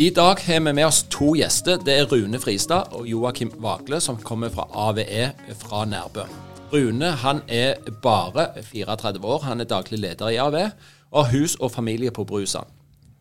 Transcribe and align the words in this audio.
I 0.00 0.10
dag 0.10 0.38
har 0.46 0.60
vi 0.60 0.72
med 0.72 0.86
oss 0.86 1.00
to 1.10 1.32
gjester. 1.34 1.80
Det 1.82 1.94
er 1.98 2.04
Rune 2.06 2.38
Fristad 2.38 2.92
og 2.94 3.08
Joakim 3.10 3.50
Vagle, 3.58 3.98
som 4.00 4.20
kommer 4.22 4.52
fra 4.54 4.68
AVE 4.70 5.32
fra 5.58 5.80
Nærbø. 5.90 6.22
Rune 6.70 7.10
han 7.18 7.40
er 7.48 7.74
bare 8.02 8.62
34 8.62 9.24
år. 9.26 9.42
Han 9.42 9.60
er 9.60 9.66
daglig 9.66 9.98
leder 9.98 10.28
i 10.28 10.38
AVE 10.38 10.70
og 11.10 11.26
har 11.26 11.34
hus 11.40 11.56
og 11.58 11.72
familie 11.74 12.14
på 12.14 12.24
Brusa. 12.24 12.62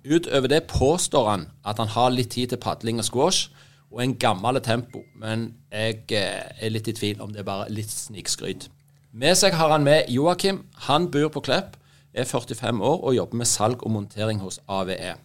Utover 0.06 0.48
det 0.48 0.64
påstår 0.70 1.30
han 1.30 1.50
at 1.66 1.82
han 1.82 1.90
har 1.98 2.14
litt 2.14 2.30
tid 2.38 2.54
til 2.54 2.62
padling 2.62 3.02
og 3.02 3.10
squash 3.10 3.50
og 3.92 4.04
en 4.04 4.14
gammel 4.16 4.62
tempo, 4.62 5.02
men 5.16 5.56
jeg 5.74 6.04
eh, 6.14 6.46
er 6.62 6.70
litt 6.70 6.88
i 6.88 6.94
tvil 6.94 7.22
om 7.26 7.34
det 7.34 7.42
er 7.42 7.52
bare 7.56 7.72
litt 7.74 7.90
snikskryt. 7.90 8.70
Med 9.12 9.34
seg 9.34 9.58
har 9.58 9.74
han 9.74 9.84
med 9.84 10.14
Joakim. 10.14 10.68
Han 10.92 11.10
bor 11.10 11.34
på 11.34 11.42
Klepp, 11.50 11.74
er 12.14 12.30
45 12.30 12.84
år 12.86 13.02
og 13.02 13.16
jobber 13.16 13.42
med 13.42 13.50
salg 13.50 13.82
og 13.82 13.98
montering 13.98 14.46
hos 14.46 14.62
AVE. 14.70 15.16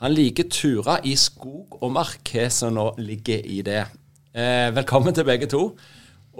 Han 0.00 0.14
liker 0.16 0.46
turer 0.48 1.02
i 1.04 1.10
skog 1.20 1.74
og 1.76 1.90
mark, 1.92 2.22
hva 2.32 2.46
som 2.48 2.72
nå 2.72 2.86
ligger 3.04 3.42
i 3.44 3.58
det. 3.60 3.82
Eh, 4.32 4.70
velkommen 4.72 5.12
til 5.12 5.26
begge 5.28 5.44
to. 5.52 5.60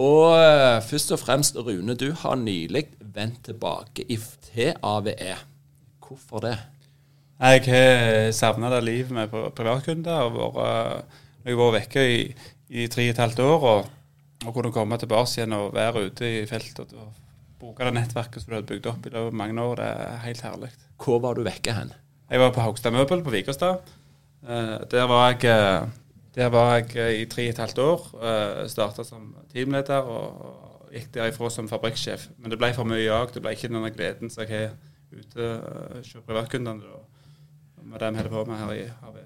Og 0.01 0.23
eh, 0.33 0.79
først 0.81 1.13
og 1.13 1.21
fremst, 1.21 1.59
Rune, 1.61 1.93
du 1.93 2.07
har 2.23 2.41
nylig 2.41 2.87
vendt 3.13 3.43
tilbake 3.51 4.09
til 4.49 4.73
AVE. 4.81 5.37
Hvorfor 6.01 6.47
det? 6.47 6.57
Jeg 7.37 7.67
har 7.69 8.33
savna 8.33 8.73
det 8.73 8.81
livet 8.89 9.13
med 9.13 9.29
privatkunder. 9.29 10.25
og 10.25 10.41
vært, 10.41 11.05
Jeg 11.45 11.53
har 11.53 11.61
vært 11.61 11.81
vekke 11.83 12.09
i, 12.17 12.35
i 12.71 12.89
tre 12.89 13.11
og 13.11 13.13
et 13.13 13.25
halvt 13.27 13.45
år 13.45 13.71
og, 13.75 13.95
og 14.47 14.55
kunne 14.55 14.73
komme 14.73 14.97
tilbake 14.97 15.37
igjen 15.37 15.53
og 15.53 15.75
være 15.77 16.09
ute 16.09 16.37
i 16.41 16.47
feltet 16.49 16.97
og 16.97 17.13
bruke 17.61 17.85
det 17.85 17.93
nettverket 17.93 18.41
som 18.41 18.55
du 18.55 18.63
hadde 18.63 18.73
bygd 18.73 18.89
opp 18.89 19.05
i 19.05 19.13
løpet 19.13 19.35
av 19.35 19.43
mange 19.45 19.61
år. 19.61 19.83
Det 19.85 19.97
er 20.07 20.23
helt 20.31 20.47
herlig. 20.49 20.79
Hvor 20.97 21.21
var 21.21 21.37
du 21.37 21.45
vekke 21.45 21.77
hen? 21.77 21.93
Jeg 22.31 22.41
var 22.41 22.53
på 22.55 22.63
Haugstad 22.63 22.95
Møbel 22.95 23.25
på 23.27 23.31
Vikerstad. 23.35 23.81
Uh, 24.43 24.79
der 24.91 25.03
var 25.11 25.31
jeg, 25.31 25.89
der 26.35 26.47
var 26.47 26.77
jeg 26.77 27.21
i 27.21 27.25
tre 27.25 27.49
og 27.49 27.49
et 27.49 27.59
halvt 27.59 27.79
år. 27.79 28.05
Starta 28.71 29.05
som 29.05 29.35
teamleder 29.53 30.07
og, 30.07 30.61
gikk 30.91 31.11
derifra 31.15 31.51
som 31.51 31.69
fabrikksjef. 31.71 32.29
Men 32.39 32.51
det 32.51 32.59
ble 32.59 32.73
for 32.75 32.89
mye 32.89 33.03
jag. 33.03 33.35
Det 33.35 33.43
ble 33.43 33.55
ikke 33.55 33.71
den 33.71 33.91
gleden 33.95 34.31
som 34.31 34.47
jeg 34.47 34.51
har 34.51 34.71
ute 35.11 35.51
hos 35.97 36.15
privatkundene. 36.27 37.03
Med 37.83 37.99
det 37.99 38.13
vi 38.13 38.23
holder 38.23 38.37
på 38.37 38.45
med 38.51 38.63
her 38.63 38.73
i 38.79 38.89
HV 39.03 39.20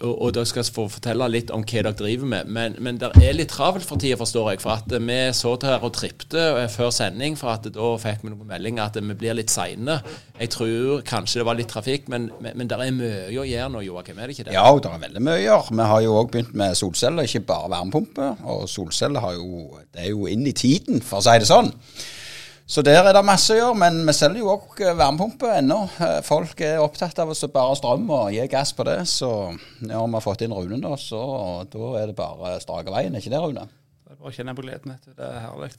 og, 0.00 0.12
og 0.12 0.32
dere 0.34 0.48
skal 0.48 0.66
få 0.74 0.86
fortelle 0.92 1.26
litt 1.30 1.52
om 1.54 1.64
hva 1.64 1.82
dere 1.84 1.94
driver 1.98 2.30
med. 2.30 2.50
Men, 2.56 2.76
men 2.84 2.98
det 3.00 3.10
er 3.20 3.36
litt 3.36 3.52
travelt 3.52 3.86
for 3.86 4.00
tida, 4.00 4.18
forstår 4.20 4.52
jeg. 4.52 4.62
For 4.64 4.76
at 4.76 4.94
vi 4.94 5.18
så 5.36 5.54
til 5.60 5.72
her 5.72 5.84
og 5.86 5.94
tripte 5.96 6.44
eh, 6.62 6.68
før 6.72 6.92
sending, 6.94 7.38
for 7.40 7.54
at 7.54 7.68
da 7.74 7.90
fikk 8.00 8.24
vi 8.24 8.32
noen 8.32 8.48
meldinger 8.50 8.86
at 8.86 8.98
vi 9.00 9.18
blir 9.18 9.36
litt 9.38 9.52
seine. 9.52 9.98
Jeg 10.40 10.50
tror 10.54 11.04
kanskje 11.06 11.42
det 11.42 11.46
var 11.48 11.58
litt 11.58 11.70
trafikk, 11.70 12.08
men, 12.12 12.30
men, 12.42 12.58
men 12.58 12.70
det 12.70 12.80
er 12.80 12.96
mye 12.96 13.42
å 13.42 13.46
gjøre 13.46 13.70
nå, 13.74 13.84
Joakim? 13.86 14.18
Er 14.18 14.30
det 14.30 14.38
ikke 14.38 14.48
det? 14.50 14.56
Ja, 14.56 14.66
det 14.74 14.90
er 14.90 15.04
veldig 15.06 15.24
mye 15.24 15.38
å 15.38 15.44
gjøre. 15.44 15.78
Vi 15.78 15.88
har 15.92 16.04
jo 16.06 16.18
òg 16.20 16.34
begynt 16.34 16.58
med 16.58 16.80
solceller, 16.80 17.28
ikke 17.28 17.46
bare 17.52 17.72
varmepumpe. 17.76 18.34
Og 18.50 18.66
solceller 18.70 19.38
jo, 19.38 19.64
det 19.94 20.08
er 20.08 20.12
jo 20.14 20.28
inn 20.30 20.46
i 20.48 20.56
tiden, 20.56 21.04
for 21.04 21.20
å 21.20 21.26
si 21.26 21.38
det 21.40 21.50
sånn. 21.50 21.72
Så 22.66 22.80
der 22.80 23.04
er 23.04 23.12
det 23.12 23.20
masse 23.28 23.52
å 23.52 23.58
gjøre, 23.58 23.76
men 23.76 23.98
vi 24.08 24.12
selger 24.16 24.40
jo 24.40 24.54
òg 24.54 24.78
eh, 24.80 24.94
varmepumpe 24.96 25.50
ennå. 25.58 25.82
Eh, 26.00 26.20
folk 26.24 26.62
er 26.64 26.80
opptatt 26.80 27.18
av 27.20 27.28
å 27.28 27.48
bare 27.52 27.74
strøm 27.76 28.06
og 28.08 28.30
gi 28.32 28.46
gass 28.48 28.72
på 28.72 28.86
det. 28.88 29.02
Så 29.10 29.28
når 29.84 30.06
vi 30.06 30.16
har 30.16 30.24
fått 30.24 30.46
inn 30.46 30.54
Rune 30.56 30.80
da, 30.80 30.94
så 30.96 31.20
da 31.68 31.90
er 32.00 32.08
det 32.08 32.16
bare 32.16 32.56
strake 32.64 32.94
veien, 32.94 33.18
ikke 33.20 33.34
det, 33.34 33.42
Rune? 33.42 33.66
Det 33.68 34.16
er 34.16 34.16
bare 34.16 34.32
å 34.32 34.38
kjenne 34.38 34.56
på 34.56 34.64
gleden, 34.64 34.94
vet 34.94 35.04
du. 35.04 35.12
Det 35.18 35.28
er 35.28 35.44
herlig. 35.44 35.74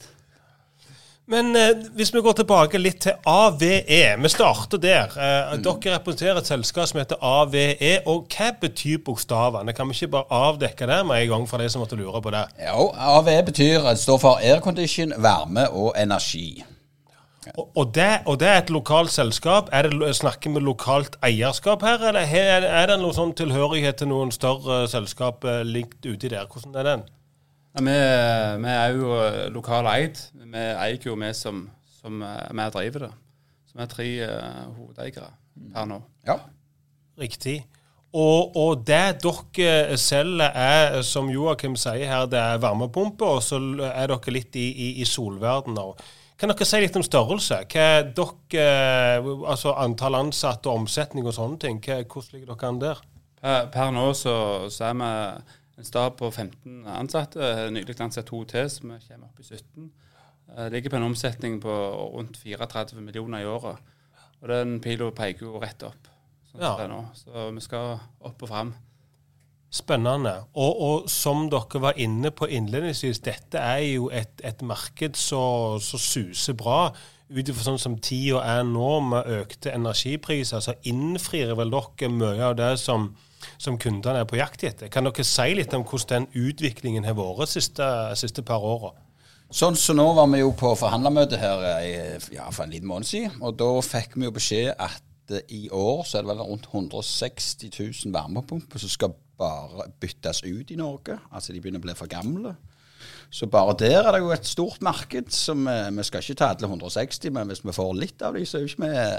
Men 1.26 1.56
eh, 1.58 1.72
hvis 1.98 2.14
vi 2.14 2.22
går 2.22 2.36
tilbake 2.38 2.78
litt 2.78 3.00
til 3.02 3.18
AVE. 3.26 3.80
Vi 4.22 4.30
starter 4.30 4.78
der. 4.78 5.10
Eh, 5.18 5.56
mm. 5.56 5.64
Dere 5.66 5.96
representerer 5.96 6.38
et 6.38 6.52
selskap 6.52 6.86
som 6.86 7.02
heter 7.02 7.18
AVE. 7.18 7.96
og 8.06 8.30
Hva 8.30 8.52
betyr 8.62 9.02
bokstavene? 9.02 9.74
Kan 9.74 9.90
vi 9.90 9.98
ikke 9.98 10.12
bare 10.14 10.40
avdekke 10.52 10.86
det 10.86 11.00
med 11.10 11.24
en 11.24 11.34
gang 11.34 11.50
for 11.50 11.58
de 11.58 11.66
som 11.66 11.82
måtte 11.82 11.98
lure 11.98 12.22
på 12.22 12.30
det? 12.30 12.46
Jo, 12.62 12.92
AVE 12.94 13.40
betyr, 13.50 13.90
står 13.98 14.22
for 14.22 14.38
aircondition, 14.38 15.18
varme 15.18 15.66
og 15.74 15.96
energi. 15.98 16.62
Og, 17.54 17.70
og, 17.76 17.94
det, 17.94 18.08
og, 18.26 18.40
det, 18.40 18.48
er 18.48 18.62
et 18.62 18.72
lokalt 18.74 19.12
selskap. 19.14 19.68
Er 19.72 19.88
det, 19.88 20.10
snakker 20.18 20.54
vi 20.56 20.62
lokalt 20.64 21.18
eierskap 21.24 21.84
her, 21.86 22.02
eller 22.08 22.26
er, 22.26 22.88
det 22.90 22.98
noen 23.00 23.14
sånn 23.14 23.34
tilhørighet 23.38 24.00
til 24.00 24.10
noen 24.10 24.32
større 24.34 24.84
selskap 24.90 25.46
eh, 25.46 25.62
likt 25.66 26.02
uti 26.06 26.32
der? 26.32 26.48
Hvordan 26.50 26.74
er 26.80 26.90
den? 26.90 27.06
Ja, 27.76 27.84
vi, 27.86 27.94
vi, 28.64 28.72
er 28.72 28.98
jo 28.98 29.20
lokale 29.54 29.94
eid. 30.00 30.20
Vi 30.42 30.66
eier 30.72 31.06
jo 31.06 31.14
vi 31.20 31.30
som, 31.36 31.66
som 32.00 32.26
eh, 32.26 32.50
vi 32.50 32.68
driver 32.74 33.06
det. 33.06 33.14
Så 33.70 33.78
vi 33.78 33.84
er 33.84 33.94
tre 33.94 34.10
uh, 34.26 34.60
hovedeiere 34.76 35.32
per 35.74 35.88
nå. 35.90 36.02
Ja. 36.26 36.40
Riktig. 37.20 37.60
Og, 38.16 38.56
og, 38.56 38.84
det 38.88 39.18
dere 39.20 39.96
selger 40.00 40.54
er, 40.56 41.02
som 41.04 41.28
Joakim 41.28 41.74
sier 41.76 42.08
her, 42.08 42.28
det 42.30 42.40
er 42.40 42.62
varmepumpe, 42.62 43.28
og 43.28 43.42
så 43.44 43.58
er 43.90 44.08
dere 44.08 44.32
litt 44.32 44.56
i, 44.56 44.70
i, 44.70 44.88
i 45.02 45.08
solverden 45.08 45.76
òg. 45.80 46.00
Kan 46.36 46.52
dere 46.52 46.66
si 46.68 46.78
litt 46.82 46.96
om 46.98 47.04
størrelse? 47.04 47.62
Hva 47.72 47.84
dere, 48.04 49.20
altså 49.48 49.72
Antall 49.80 50.18
ansatte 50.18 50.68
og 50.68 50.82
omsetning 50.82 51.24
og 51.24 51.32
sånne 51.36 51.60
ting. 51.62 51.78
Hva, 51.80 52.02
hvordan 52.04 52.34
ligger 52.34 52.50
dere 52.52 52.68
an 52.68 52.80
der? 52.82 53.04
Per, 53.40 53.70
per 53.72 53.92
nå 53.94 54.10
så, 54.16 54.34
så, 54.72 54.90
er 54.90 54.98
vi 55.00 55.08
en 55.80 55.88
stab 55.88 56.18
på 56.20 56.28
15 56.30 56.82
ansatte. 56.92 57.52
Nylig 57.72 57.96
ansatt 58.04 58.28
to 58.28 58.42
til, 58.48 58.68
så 58.72 58.84
vi 58.84 58.98
kommer 59.06 59.30
opp 59.30 59.40
i 59.40 59.48
17. 59.48 59.88
Det 60.56 60.66
ligger 60.76 60.92
på 60.92 60.98
en 61.00 61.08
omsetning 61.08 61.56
på 61.62 61.76
rundt 62.12 62.36
34 62.42 63.00
millioner 63.00 63.42
i 63.42 63.48
året. 63.48 63.80
Og 64.42 64.52
den 64.52 64.76
pila 64.84 65.08
peker 65.16 65.48
jo 65.48 65.62
rett 65.62 65.88
opp. 65.88 66.12
Sånn 66.50 66.62
ja. 66.62 67.00
Så 67.16 67.48
vi 67.56 67.64
skal 67.64 67.96
opp 68.20 68.44
og 68.44 68.52
fram. 68.52 68.76
Spennende. 69.72 70.32
Og, 70.54 70.80
og, 70.80 71.10
som 71.10 71.48
dere 71.50 71.80
var 71.82 71.98
inne 72.00 72.30
på 72.30 72.46
innledningsvis, 72.46 73.20
dette 73.26 73.60
er 73.60 73.82
jo 73.82 74.08
et, 74.14 74.40
et 74.46 74.62
marked 74.62 75.18
som 75.18 75.80
suser 75.82 76.56
bra. 76.58 76.92
Ut 77.26 77.48
ifra 77.50 77.64
sånn 77.66 77.80
som 77.82 77.96
tida 77.98 78.44
er 78.46 78.62
nå, 78.68 78.90
med 79.10 79.26
økte 79.40 79.72
energipriser, 79.74 80.62
så 80.62 80.76
innfrir 80.86 81.56
vel 81.58 81.74
dere 81.74 82.12
mye 82.14 82.52
av 82.52 82.54
det 82.60 82.76
som, 82.78 83.10
som 83.58 83.78
kundene 83.82 84.22
er 84.22 84.30
på 84.30 84.38
jakt 84.38 84.62
etter. 84.68 84.92
Kan 84.92 85.08
dere 85.08 85.26
si 85.26 85.48
litt 85.58 85.74
om 85.74 85.84
hvordan 85.84 86.28
den 86.30 86.46
utviklingen 86.46 87.08
har 87.08 87.18
vært 87.18 87.42
de 87.42 87.50
siste, 87.58 87.90
siste 88.22 88.46
par 88.46 88.62
åra? 88.62 88.94
Sånn 89.50 89.76
så 89.78 89.94
Nå 89.94 90.08
var 90.14 90.30
vi 90.30 90.40
jo 90.40 90.54
på 90.58 90.72
forhandlermøte 90.78 91.38
her 91.38 91.60
ja, 92.34 92.48
for 92.50 92.64
en 92.64 92.72
liten 92.72 92.88
måned 92.90 93.06
siden. 93.06 93.36
og 93.42 93.58
Da 93.58 93.68
fikk 93.82 94.16
vi 94.16 94.26
jo 94.26 94.34
beskjed 94.34 94.72
at 94.74 95.02
i 95.50 95.66
år 95.74 96.02
så 96.06 96.18
er 96.18 96.24
det 96.24 96.30
vel 96.30 96.42
rundt 96.46 96.66
160 96.70 97.70
000 97.74 98.14
varmepumper 98.14 98.78
som 98.82 98.90
skal 98.90 99.14
bare 99.38 99.90
byttes 100.00 100.42
ut 100.46 100.70
i 100.72 100.78
Norge. 100.78 101.18
Altså 101.30 101.52
de 101.52 101.60
begynner 101.60 101.82
å 101.82 101.86
bli 101.86 101.96
for 101.98 102.10
gamle. 102.10 102.56
Så 103.30 103.46
bare 103.50 103.74
der 103.78 104.06
er 104.06 104.14
det 104.14 104.22
jo 104.22 104.30
et 104.34 104.46
stort 104.46 104.82
marked. 104.82 105.30
som 105.30 105.66
Vi, 105.66 105.96
vi 105.96 106.04
skal 106.06 106.22
ikke 106.22 106.38
ta 106.38 106.52
alle 106.54 106.68
160, 106.68 107.32
men 107.32 107.50
hvis 107.50 107.64
vi 107.64 107.74
får 107.74 107.92
litt 107.98 108.22
av 108.22 108.34
dem, 108.34 108.46
så 108.46 108.58
er, 108.58 108.68
vi, 108.68 108.70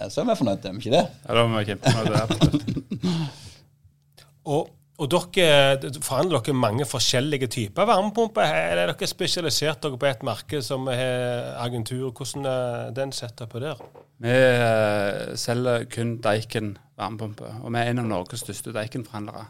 så 0.10 0.22
er 0.22 0.30
vi 0.30 0.40
fornøyde, 0.40 0.70
er 0.70 0.74
vi 0.74 0.86
ikke 0.86 0.96
det? 0.96 1.06
Ja, 1.28 1.36
da 1.36 1.44
er 1.44 1.54
vi 1.54 1.66
kjempefornøyde. 1.72 3.22
og, 4.54 4.74
og 4.98 5.12
dere 5.14 5.92
forhandler 6.02 6.42
dere 6.42 6.58
mange 6.58 6.88
forskjellige 6.90 7.52
typer 7.54 7.90
varmepumper. 7.90 8.48
Er 8.48 8.82
dere 8.82 9.12
spesialisert 9.12 9.84
dere 9.84 10.00
på 10.00 10.10
et 10.10 10.26
marked 10.26 10.66
som 10.66 10.88
har 10.90 11.54
agentur? 11.68 12.10
Hvordan 12.10 12.50
er 12.50 12.96
den 12.98 13.14
på 13.14 13.62
der? 13.62 13.86
Vi 14.18 14.34
eh, 14.34 15.36
selger 15.38 15.86
kun 15.94 16.18
Deichen 16.24 16.78
varmepumpe, 16.98 17.52
og 17.62 17.70
vi 17.74 17.78
er 17.84 17.92
en 17.92 18.02
av 18.02 18.10
Norges 18.10 18.42
største 18.42 18.74
Daiken-forhandlere 18.74 19.46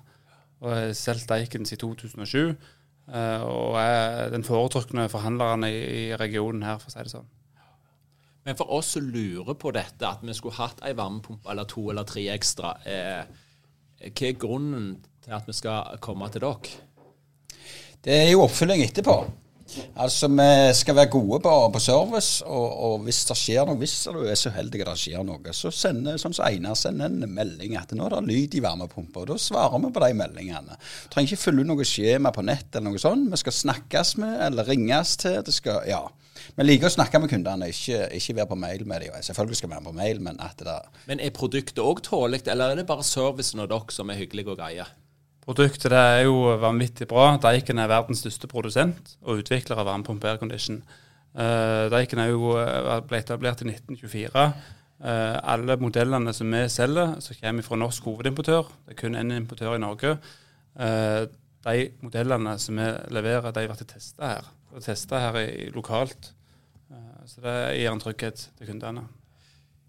og 0.62 0.74
har 0.74 0.94
solgt 0.98 1.30
Daiken 1.30 1.66
siden 1.68 1.96
2007. 1.96 2.56
Og 3.08 3.78
er 3.80 4.30
den 4.34 4.44
foretrukne 4.44 5.08
forhandleren 5.10 5.64
i, 5.70 6.16
regionen 6.20 6.66
her, 6.68 6.80
for 6.82 6.92
å 6.92 6.96
si 6.96 7.06
det 7.06 7.14
sånn. 7.14 7.30
Men 8.48 8.56
for 8.56 8.72
oss 8.78 8.94
som 8.96 9.08
lurer 9.12 9.58
på 9.60 9.74
dette, 9.76 10.08
at 10.08 10.24
vi 10.24 10.36
skulle 10.36 10.56
hatt 10.56 10.80
ei 10.88 10.94
varmepumpe 10.96 11.52
eller 11.52 11.68
to 11.68 11.90
eller 11.92 12.08
tre 12.08 12.24
ekstra, 12.32 12.78
eh, 12.88 13.24
hva 14.08 14.28
er 14.28 14.38
grunnen 14.40 14.94
til 15.24 15.36
at 15.36 15.48
vi 15.50 15.56
skal 15.58 16.00
komme 16.04 16.30
til 16.32 16.46
dere? 16.46 16.78
Det 18.04 18.16
er 18.16 18.30
jo 18.32 18.46
oppfølging 18.46 18.86
etterpå. 18.86 19.18
Altså, 19.96 20.28
Vi 20.28 20.74
skal 20.74 20.96
være 20.96 21.12
gode 21.12 21.40
på, 21.44 21.54
på 21.74 21.80
service, 21.80 22.46
og, 22.46 22.68
og, 22.86 23.00
hvis 23.06 23.24
det 23.30 23.38
skjer 23.38 23.68
noe, 23.68 23.78
hvis 23.82 23.96
du 24.08 24.22
er 24.26 24.40
så 24.40 24.52
heldig 24.56 24.84
at 24.84 24.92
det 24.94 25.02
skjer 25.02 25.26
noe, 25.28 25.54
så 25.56 25.72
sender 25.74 26.20
sånn 26.22 26.36
som 26.38 26.48
Einar 26.48 26.78
sender 26.80 27.12
en 27.12 27.34
melding 27.34 27.78
at 27.80 27.92
nå 27.96 28.08
er 28.08 28.18
det 28.18 28.28
lyd 28.30 28.58
i 28.58 28.64
varmepumpa. 28.64 29.26
Da 29.28 29.40
svarer 29.42 29.82
vi 29.84 29.92
på 29.94 30.04
de 30.04 30.14
meldingene. 30.18 30.78
Trenger 31.14 31.36
ikke 31.36 31.56
ut 31.58 31.68
noe 31.72 31.88
skjema 31.88 32.34
på 32.36 32.46
nett 32.48 32.76
eller 32.76 32.94
noe 32.94 33.02
sånt. 33.02 33.32
Vi 33.32 33.42
skal 33.44 33.60
snakkes 33.64 34.16
med 34.22 34.40
eller 34.48 34.68
ringes 34.68 35.18
til. 35.22 35.42
Det 35.46 35.56
skal, 35.56 35.84
ja. 35.90 36.06
Vi 36.58 36.66
liker 36.66 36.90
å 36.90 36.94
snakke 36.94 37.20
med 37.22 37.32
kundene, 37.32 37.70
ikke, 37.74 38.06
ikke 38.18 38.38
være 38.40 38.52
på 38.52 38.60
mail 38.60 38.86
med 38.90 39.04
dem. 39.04 39.18
Selvfølgelig 39.26 39.60
skal 39.60 39.70
vi 39.70 39.76
være 39.76 39.88
på 39.90 39.98
mail, 39.98 40.22
men 40.24 40.40
at 40.44 40.62
det 40.64 40.78
Men 41.10 41.20
er 41.20 41.34
produktet 41.36 41.84
òg 41.84 42.02
tålelig, 42.06 42.46
eller 42.48 42.72
er 42.72 42.80
det 42.82 42.88
bare 42.90 43.06
servicen 43.06 43.62
og 43.64 43.70
dere 43.74 43.94
som 43.94 44.10
er 44.10 44.22
hyggelige 44.22 44.54
og 44.54 44.62
greie? 44.62 44.88
Produktet 45.48 45.94
er 45.96 46.26
jo 46.28 46.58
vanvittig 46.60 47.08
bra. 47.08 47.38
Daikin 47.40 47.80
er 47.80 47.88
verdens 47.88 48.20
største 48.20 48.50
produsent 48.52 49.14
og 49.24 49.40
utvikler 49.46 49.80
av 49.80 49.88
varmepumpe 49.88 50.28
aircondition. 50.28 50.82
Uh, 51.38 51.88
jo, 52.28 52.58
uh, 52.58 52.98
ble 53.08 53.22
etablert 53.22 53.62
i 53.64 53.70
1924. 53.70 54.44
Uh, 54.98 55.38
alle 55.54 55.78
modellene 55.80 56.34
som 56.34 56.52
vi 56.52 56.66
selger, 56.74 57.16
som 57.24 57.40
kommer 57.40 57.64
fra 57.64 57.78
norsk 57.80 58.10
hovedimportør, 58.10 58.68
det 58.88 58.96
er 58.96 59.00
kun 59.00 59.16
én 59.16 59.36
importør 59.38 59.78
i 59.78 59.80
Norge, 59.80 60.18
uh, 60.82 61.24
de 61.68 61.84
modellene 62.02 62.58
som 62.60 62.82
vi 62.82 62.88
leverer, 63.16 63.54
de 63.54 63.68
blir 63.70 63.88
testa 63.88 64.34
her. 64.34 64.50
Testa 64.84 65.22
her 65.30 65.40
i, 65.46 65.70
lokalt. 65.72 66.34
Uh, 66.92 67.24
så 67.30 67.46
det 67.46 67.56
gir 67.78 67.94
en 67.94 68.04
trygghet 68.04 68.50
til 68.58 68.74
kundene. 68.74 69.06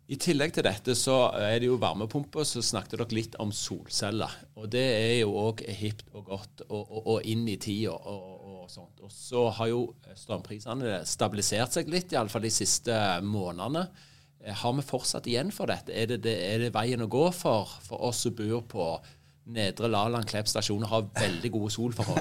I 0.09 0.17
tillegg 0.17 0.55
til 0.57 0.65
dette 0.65 0.95
så 0.97 1.19
er 1.37 1.59
det 1.61 1.69
jo 1.69 1.77
varmepumper, 1.81 2.47
så 2.49 2.63
snakket 2.65 2.97
dere 2.97 3.17
litt 3.19 3.35
om 3.45 3.51
solceller. 3.53 4.33
Og 4.57 4.71
det 4.73 4.85
er 4.95 5.17
jo 5.19 5.35
òg 5.37 5.61
hipt 5.69 6.07
og 6.17 6.31
godt 6.31 6.63
og, 6.65 6.81
og, 6.81 7.01
og, 7.03 7.19
inn 7.29 7.45
i 7.53 7.59
tida 7.61 7.93
og, 7.93 8.31
og 8.49 8.63
sånt. 8.73 9.03
Og 9.05 9.13
så 9.13 9.45
har 9.59 9.69
jo 9.69 9.83
strømprisene 10.17 11.03
stabilisert 11.09 11.77
seg 11.77 11.93
litt, 11.93 12.17
iallfall 12.17 12.47
de 12.47 12.55
siste 12.57 12.97
månedene. 13.21 13.85
Har 14.63 14.73
vi 14.79 14.87
fortsatt 14.87 15.29
igjen 15.29 15.53
for 15.53 15.69
dette? 15.69 15.93
Er 15.93 16.09
det, 16.15 16.23
det, 16.25 16.37
er 16.55 16.65
det 16.65 16.73
veien 16.73 17.05
å 17.05 17.11
gå 17.13 17.27
for, 17.37 17.69
for 17.85 18.09
oss 18.09 18.25
som 18.25 18.37
bor 18.39 18.65
på 18.71 18.89
Nedre 19.49 19.89
Laland 19.89 20.29
Klepp 20.29 20.49
stasjon 20.51 20.83
har 20.91 21.07
veldig 21.17 21.51
gode 21.55 21.71
solforhold. 21.73 22.21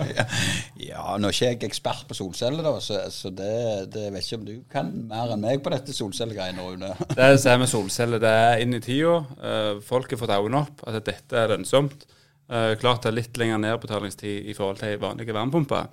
ja, 0.90 1.16
nå 1.18 1.26
er 1.26 1.34
ikke 1.34 1.48
jeg 1.48 1.58
ekspert 1.66 2.04
på 2.06 2.14
solceller, 2.14 2.62
da, 2.62 2.76
så, 2.84 3.00
så 3.10 3.32
det, 3.34 3.90
det, 3.96 4.06
vet 4.14 4.26
ikke 4.26 4.38
om 4.38 4.46
du 4.46 4.52
kan 4.70 4.92
mer 5.10 5.34
enn 5.34 5.42
meg 5.42 5.64
på 5.64 5.72
dette 5.74 5.94
solcellegreiene, 5.96 6.62
Rune. 6.62 6.92
det 7.18 7.32
som 7.42 7.56
er 7.56 7.60
med 7.64 7.72
solceller, 7.72 8.22
det 8.22 8.32
er 8.44 8.62
inn 8.62 8.78
i 8.78 8.82
tida. 8.84 9.18
Uh, 9.42 9.82
folk 9.82 10.14
har 10.14 10.22
fått 10.22 10.36
øynene 10.36 10.62
opp 10.62 10.86
at 10.86 11.00
dette 11.10 11.42
er 11.42 11.50
lønnsomt. 11.56 12.06
Uh, 12.46 12.76
klart 12.78 13.02
det 13.02 13.10
er 13.10 13.18
litt 13.18 13.42
lengre 13.42 13.58
nedbetalingstid 13.66 14.50
i 14.50 14.54
forhold 14.58 14.78
til 14.84 15.02
vanlige 15.02 15.34
varmepumper, 15.34 15.90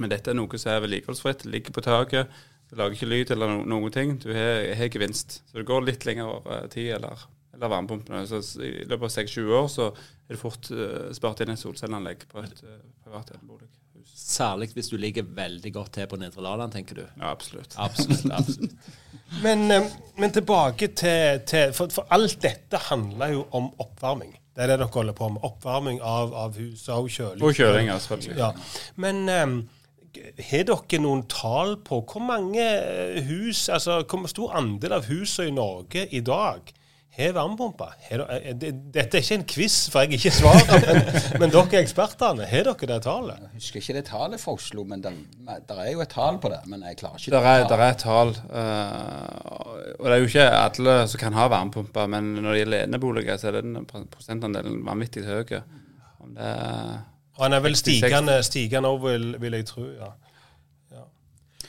men 0.00 0.12
dette 0.12 0.32
er 0.32 0.40
noe 0.40 0.60
som 0.60 0.72
er 0.72 0.84
vedlikeholdsfritt. 0.86 1.44
Ligger 1.52 1.76
på 1.76 1.84
taket. 1.84 2.32
Det 2.66 2.80
lager 2.80 2.96
ikke 2.96 3.12
lyd 3.12 3.30
eller 3.36 3.52
no 3.52 3.62
noen 3.76 3.92
ting. 3.92 4.16
Du 4.24 4.30
har, 4.32 4.88
gevinst. 4.88 5.42
Så 5.44 5.60
det 5.60 5.68
går 5.68 5.84
litt 5.84 6.08
lengre 6.08 6.40
uh, 6.48 6.62
tid 6.72 6.96
eller 6.96 7.28
eller 7.56 7.72
varmepumpene. 7.72 8.26
Så 8.28 8.42
I 8.62 8.84
løpet 8.84 9.08
av 9.08 9.14
6-20 9.16 9.56
år 9.56 9.66
så 9.72 9.88
er 9.90 10.34
det 10.34 10.40
fort 10.40 10.70
uh, 10.74 11.08
spart 11.16 11.42
inn 11.42 11.54
et 11.54 11.60
solcelleanlegg 11.60 12.26
på 12.30 12.44
et 12.44 12.62
uh, 12.66 12.78
privat 13.04 13.32
bolighus. 13.42 13.72
Særlig 14.16 14.70
hvis 14.74 14.88
du 14.90 14.96
ligger 15.00 15.26
veldig 15.36 15.72
godt 15.74 15.92
til 15.98 16.08
på 16.10 16.18
Nedre 16.20 16.42
Laland, 16.44 16.72
tenker 16.72 16.98
du? 17.00 17.04
Ja, 17.04 17.30
absolutt. 17.30 17.76
Absolutt, 17.78 18.26
absolutt. 18.32 18.74
men, 19.44 19.66
uh, 19.70 19.86
men, 20.18 20.34
tilbake 20.34 20.90
til, 20.98 21.40
til 21.48 21.72
for, 21.76 21.92
for, 21.92 22.08
alt 22.14 22.38
dette 22.42 22.80
handler 22.88 23.36
jo 23.36 23.46
om 23.56 23.70
oppvarming. 23.82 24.36
Det 24.56 24.64
er 24.64 24.72
det 24.72 24.78
dere 24.80 24.92
holder 24.92 25.16
på 25.16 25.28
med. 25.28 25.44
Oppvarming 25.44 26.00
av, 26.00 26.32
av 26.34 26.56
huset 26.56 26.94
og 26.94 27.10
kjøling. 27.12 27.42
Og 27.44 27.56
kjøling, 27.56 27.90
selvfølgelig. 27.92 28.38
Ja. 28.40 28.52
Men 28.96 29.26
um, 29.28 29.58
har 30.48 30.64
dere 30.68 31.00
noen 31.02 31.26
tall 31.30 31.76
på 31.84 32.00
hvor 32.08 32.24
mange 32.24 32.64
hus, 33.28 33.68
altså 33.68 34.00
hvor 34.08 34.28
stor 34.32 34.56
andel 34.56 34.96
av 34.96 35.10
husene 35.10 35.50
i 35.50 35.56
Norge 35.56 36.06
i 36.08 36.22
dag 36.24 36.72
har 37.16 37.32
varmepumpe? 37.36 37.88
Dette 38.60 39.18
er 39.18 39.22
ikke 39.22 39.38
en 39.38 39.46
quiz, 39.48 39.76
for 39.92 40.04
jeg 40.04 40.18
ikke 40.18 40.32
svarer, 40.36 40.66
men, 41.38 41.40
men 41.40 41.54
dere 41.54 41.78
er 41.78 41.84
ekspertene. 41.86 42.44
Har 42.50 42.68
dere 42.68 42.88
det 42.90 42.98
tallet? 43.06 43.40
Jeg 43.46 43.62
husker 43.62 43.80
ikke 43.82 43.96
det 43.96 44.04
tallet 44.10 44.42
for 44.42 44.60
Oslo, 44.60 44.84
men 44.88 45.04
det, 45.04 45.14
er 45.72 45.90
jo 45.92 46.04
et 46.04 46.12
tall 46.12 46.40
på 46.42 46.52
det. 46.52 46.60
Men 46.68 46.84
jeg 46.90 47.00
klarer 47.00 47.22
ikke 47.22 47.34
det. 47.34 47.42
Er, 47.54 47.66
det 47.70 47.80
er 47.80 47.86
et 47.88 48.04
tall. 48.04 48.34
Uh, 48.52 49.96
og 49.96 50.06
det 50.06 50.14
er 50.14 50.22
jo 50.22 50.30
ikke 50.30 50.46
alle 50.60 50.96
som 51.08 51.24
kan 51.24 51.40
ha 51.40 51.48
varmepumpe, 51.52 52.06
men 52.12 52.32
når 52.38 52.50
det 52.50 52.62
gjelder 52.62 52.86
eneboliger, 52.86 53.40
så 53.40 53.50
er 53.50 53.60
den 53.62 53.88
prosentandelen 53.88 54.80
vanvittig 54.86 55.24
høy. 55.26 55.60
Om 56.20 56.36
det 56.36 56.54
er 56.54 56.96
og 57.36 57.44
han 57.44 57.52
er 57.52 57.60
vel 57.60 57.76
stigende, 57.76 58.38
stigende 58.42 58.88
over, 58.88 59.10
vil, 59.12 59.34
vil 59.40 59.52
jeg 59.58 59.66
tro. 59.68 59.82
ja. 59.84 60.14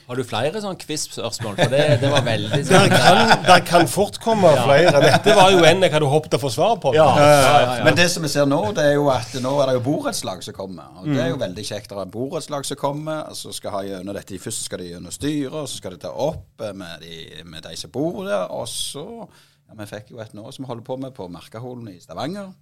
Har 0.08 0.16
du 0.16 0.24
flere 0.24 0.62
sånne 0.64 0.80
quiz-spørsmål? 0.80 1.58
For 1.58 1.74
det, 1.74 1.82
det, 2.00 2.08
var 2.08 2.22
veldig 2.24 2.60
sånn, 2.64 2.86
der, 2.88 2.94
kan, 2.94 3.42
der 3.44 3.64
kan 3.68 3.90
fort 3.92 4.16
komme 4.24 4.54
ja. 4.56 4.62
flere. 4.64 5.02
Dette 5.04 5.34
var 5.36 5.52
jo 5.52 5.66
en 5.68 5.84
jeg 5.84 5.92
hadde 5.92 6.12
håpet 6.14 6.38
å 6.38 6.40
få 6.40 6.52
svar 6.54 6.78
på. 6.80 6.94
Ja. 6.96 7.08
Ja, 7.20 7.74
Men 7.84 7.98
det 8.00 8.06
som 8.14 8.24
vi 8.24 8.32
ser 8.32 8.48
nå, 8.48 8.62
det 8.78 8.86
er 8.88 8.96
jo 8.96 9.10
at 9.12 9.36
nå 9.44 9.52
er 9.60 9.68
det 9.68 9.76
jo 9.82 9.84
borettslag 9.90 10.46
som 10.46 10.56
kommer. 10.56 10.94
Og 11.02 11.10
Det 11.10 11.20
er 11.20 11.28
jo 11.34 11.36
mm. 11.36 11.44
veldig 11.44 11.66
kjekt. 11.68 11.92
Det 11.92 12.00
er 12.06 12.14
borettslag 12.14 12.70
som 12.70 12.80
kommer, 12.80 13.26
og 13.28 13.36
så 13.36 13.52
skal 13.58 13.76
ha 13.76 13.84
gjennom 13.90 14.16
dette. 14.16 14.40
Først 14.40 14.64
skal 14.70 14.80
de 14.80 14.94
gjennom 14.94 15.18
styret, 15.18 15.60
og 15.60 15.68
så 15.68 15.82
skal 15.82 15.98
de 15.98 16.02
ta 16.06 16.14
opp 16.16 16.64
med 16.80 17.04
de, 17.04 17.20
med 17.44 17.68
de 17.68 17.76
som 17.76 17.92
bor 17.92 18.24
der. 18.24 18.48
Og 18.56 18.64
så 18.72 19.04
ja, 19.28 19.76
Vi 19.76 19.90
fikk 19.92 20.16
jo 20.16 20.24
et 20.24 20.32
nå 20.40 20.48
som 20.56 20.64
vi 20.64 20.72
holder 20.72 20.88
på 20.88 21.02
med 21.04 21.18
på 21.20 21.28
Merkaholen 21.36 21.92
i 21.92 22.00
Stavanger. 22.00 22.54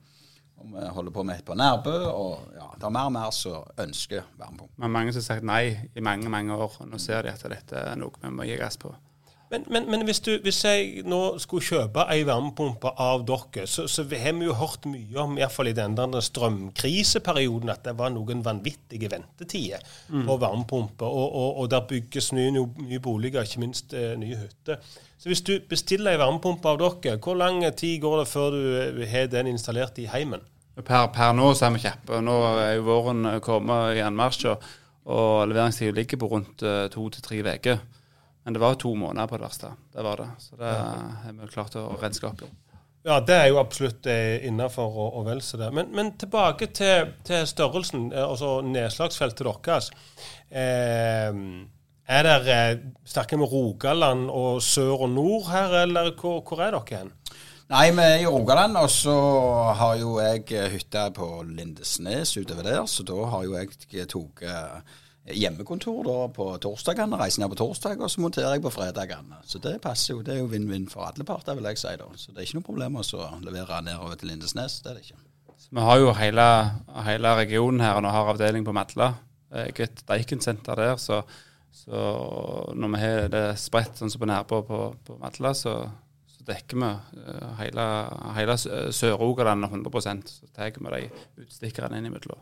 Og 0.62 0.69
vi 0.72 0.86
holder 0.98 1.12
på 1.12 1.24
med 1.28 1.40
et 1.40 1.46
på 1.46 1.56
Nærbø, 1.57 1.96
og 2.10 2.54
ja, 2.56 2.69
det 2.75 2.88
er 2.88 2.94
mer 2.96 3.10
og 3.10 3.16
mer 3.16 3.34
som 3.36 3.66
ønsker 3.80 4.24
varmepumpe. 4.40 4.74
Men 4.81 4.94
mange 4.96 5.13
som 5.13 5.22
har 5.22 5.28
sagt 5.28 5.48
nei 5.48 5.66
i 5.96 6.04
mange 6.04 6.31
mange 6.31 6.56
år, 6.56 6.80
og 6.80 6.88
nå 6.90 7.02
ser 7.02 7.25
de 7.25 7.34
at 7.34 7.44
dette 7.52 7.81
er 7.92 8.00
noe 8.00 8.16
vi 8.22 8.31
må 8.34 8.48
gi 8.48 8.57
gass 8.60 8.80
på. 8.81 8.94
Men, 9.52 9.66
men, 9.69 9.86
men 9.92 10.02
hvis, 10.07 10.19
du, 10.25 10.31
hvis, 10.42 10.57
jeg 10.66 11.04
nå 11.06 11.19
skulle 11.40 11.63
kjøpe 11.63 12.07
ei 12.10 12.24
varmepumpe 12.25 12.90
av 13.02 13.22
dere, 13.30 13.68
så, 13.69 13.86
så 13.92 14.04
har 14.10 14.34
vi 14.34 14.48
jo 14.48 14.56
hørt 14.57 14.88
mye 14.90 15.19
om, 15.22 15.36
iallfall 15.38 15.70
i 15.70 15.75
den 15.77 15.94
strømkriseperioden, 15.96 17.70
at 17.70 17.86
det 17.86 17.94
var 18.00 18.10
noen 18.13 18.41
vanvittige 18.46 19.12
ventetider 19.12 19.86
mm. 20.10 20.25
på 20.25 20.38
varmepumper. 20.41 21.06
Og, 21.06 21.27
og, 21.29 21.62
og, 21.62 21.70
der 21.72 21.86
bygges 21.88 22.32
nye, 22.34 22.50
nye 22.58 23.00
boliger, 23.00 23.46
ikke 23.46 23.62
minst 23.62 23.94
eh, 23.94 24.15
nye 24.18 24.41
hytter. 24.41 24.82
Så 25.22 25.29
hvis 25.29 25.46
du 25.46 25.53
bestiller 25.70 26.15
ei 26.15 26.22
varmepumpe 26.24 26.74
av 26.74 26.82
dere, 26.82 27.20
hvor 27.22 27.38
lang 27.38 27.62
tid 27.77 28.01
går 28.01 28.24
det 28.24 28.27
før 28.34 28.58
du 28.58 28.62
eh, 28.82 29.08
har 29.13 29.29
den 29.29 29.53
installert 29.53 30.01
i 30.01 30.10
heimen? 30.10 30.41
Per, 30.75 31.08
per 31.15 31.36
nå 31.38 31.53
så 31.55 31.70
er 31.70 31.75
vi 31.75 31.84
kjappe. 31.86 32.20
Nå 32.24 32.36
er 32.60 32.74
jo 32.75 32.88
våren 32.89 33.29
kommet 33.44 33.96
i 34.00 34.03
anmarsj, 34.03 34.50
og, 34.51 34.65
og 35.08 35.46
leveringstida 35.48 35.96
ligger 35.96 36.20
på 36.20 36.32
rundt 36.34 36.65
uh, 36.67 36.86
to 36.91 37.08
til 37.13 37.24
tre 37.24 37.39
uker. 37.46 37.79
Men 38.46 38.53
det 38.53 38.62
var 38.62 38.75
to 38.77 38.91
måneder 38.94 39.29
på 39.29 39.39
det 39.39 39.48
verste. 39.48 39.72
Det 39.96 40.03
var 40.05 40.22
det. 40.22 40.27
Så 40.44 40.60
det 40.60 40.70
har 40.70 41.34
vi 41.34 41.48
klart 41.50 41.79
å 41.82 41.88
renske 42.01 42.27
opp 42.29 42.44
i. 42.46 42.51
Ja, 43.05 43.20
det 43.22 43.36
er 43.38 43.51
jo 43.51 43.60
absolutt 43.62 44.08
eh, 44.10 44.46
innafor 44.48 44.89
og, 44.89 45.17
og 45.20 45.25
vel 45.27 45.41
så 45.46 45.60
det. 45.62 45.67
Men, 45.77 45.91
men 45.94 46.12
tilbake 46.17 46.72
til, 46.74 47.12
til, 47.25 47.44
størrelsen, 47.46 48.08
eh, 48.13 48.25
altså 48.25 48.60
nedslagsfeltet 48.65 49.46
deres. 49.65 49.91
Eh, 50.50 51.38
er 52.05 52.29
dere 52.29 52.55
eh, 52.55 52.79
Snakker 53.05 53.41
vi 53.41 53.50
Rogaland 53.51 54.29
og 54.34 54.62
sør 54.65 55.05
og 55.05 55.13
nord 55.13 55.51
her, 55.51 55.77
eller 55.84 56.15
hvor, 56.17 56.41
hvor 56.46 56.62
er 56.65 56.74
dere 56.74 57.03
hen? 57.03 57.13
Nei, 57.65 57.88
vi 57.98 58.03
er 58.05 58.19
i 58.22 58.25
Rogaland, 58.29 58.77
og 58.77 58.91
så 58.93 59.13
har 59.74 59.95
jo 59.98 60.19
jeg 60.22 60.69
hytte 60.69 61.07
på 61.17 61.27
Lindesnes 61.50 62.36
utover 62.38 62.67
der. 62.67 62.84
Så 62.86 63.01
da 63.07 63.17
har 63.31 63.48
jo 63.48 63.55
jeg 63.57 64.05
tatt 64.12 64.43
hjemmekontor 65.34 66.03
da 66.05 66.17
på 66.36 66.45
torsdagene. 66.62 67.17
Reiser 67.17 67.41
ned 67.41 67.50
på 67.55 67.57
torsdag, 67.63 67.98
og 67.98 68.12
så 68.13 68.22
monterer 68.22 68.53
jeg 68.53 68.65
på 68.67 68.74
fredagene. 68.75 69.39
Så 69.50 69.57
det 69.63 69.79
passer 69.81 70.13
jo. 70.13 70.22
Det 70.22 70.36
er 70.36 70.43
jo 70.43 70.51
vinn-vinn 70.51 70.86
for 70.91 71.07
alle 71.07 71.25
parter, 71.25 71.57
vil 71.57 71.65
jeg 71.72 71.81
si. 71.81 71.95
da. 71.98 72.12
Så 72.13 72.36
det 72.36 72.43
er 72.43 72.50
ikke 72.51 72.60
noe 72.60 72.69
problem 72.69 73.01
å 73.01 73.07
levere 73.48 73.81
nedover 73.88 74.22
til 74.22 74.29
Lindesnes. 74.36 74.77
Det 74.86 74.93
er 74.93 75.00
det 75.00 75.07
ikke. 75.07 75.25
Så 75.57 75.74
vi 75.74 75.89
har 75.89 75.98
jo 76.03 76.13
hele, 76.13 76.48
hele 77.10 77.36
regionen 77.41 77.81
her, 77.81 77.98
og 77.98 78.05
nå 78.05 78.13
har 78.13 78.34
avdeling 78.36 78.69
på 78.69 78.77
Madla. 78.77 79.15
er 79.50 79.74
et 79.74 80.05
deikensenter 80.05 80.77
der. 80.86 80.98
Så, 81.01 81.24
så, 81.74 82.07
når 82.77 82.93
vi 82.93 83.05
har 83.07 83.29
det 83.34 83.45
spredt 83.57 83.98
sånn 83.98 84.13
som 84.13 84.22
på 84.22 84.29
nærpå 84.29 84.62
på, 84.69 84.86
på 85.01 85.17
Madla, 85.17 85.57
så, 85.57 85.79
så 86.46 86.52
dekker 86.52 86.78
vi 86.78 86.90
uh, 87.25 87.54
hele, 87.58 87.86
hele 88.38 88.58
Sør-Rogaland 88.94 89.66
100% 89.66 90.30
Så 90.30 90.50
tar 90.54 90.72
vi 90.78 90.92
de 90.94 91.46
utstikkerne 91.46 91.98
innimellom. 91.98 92.42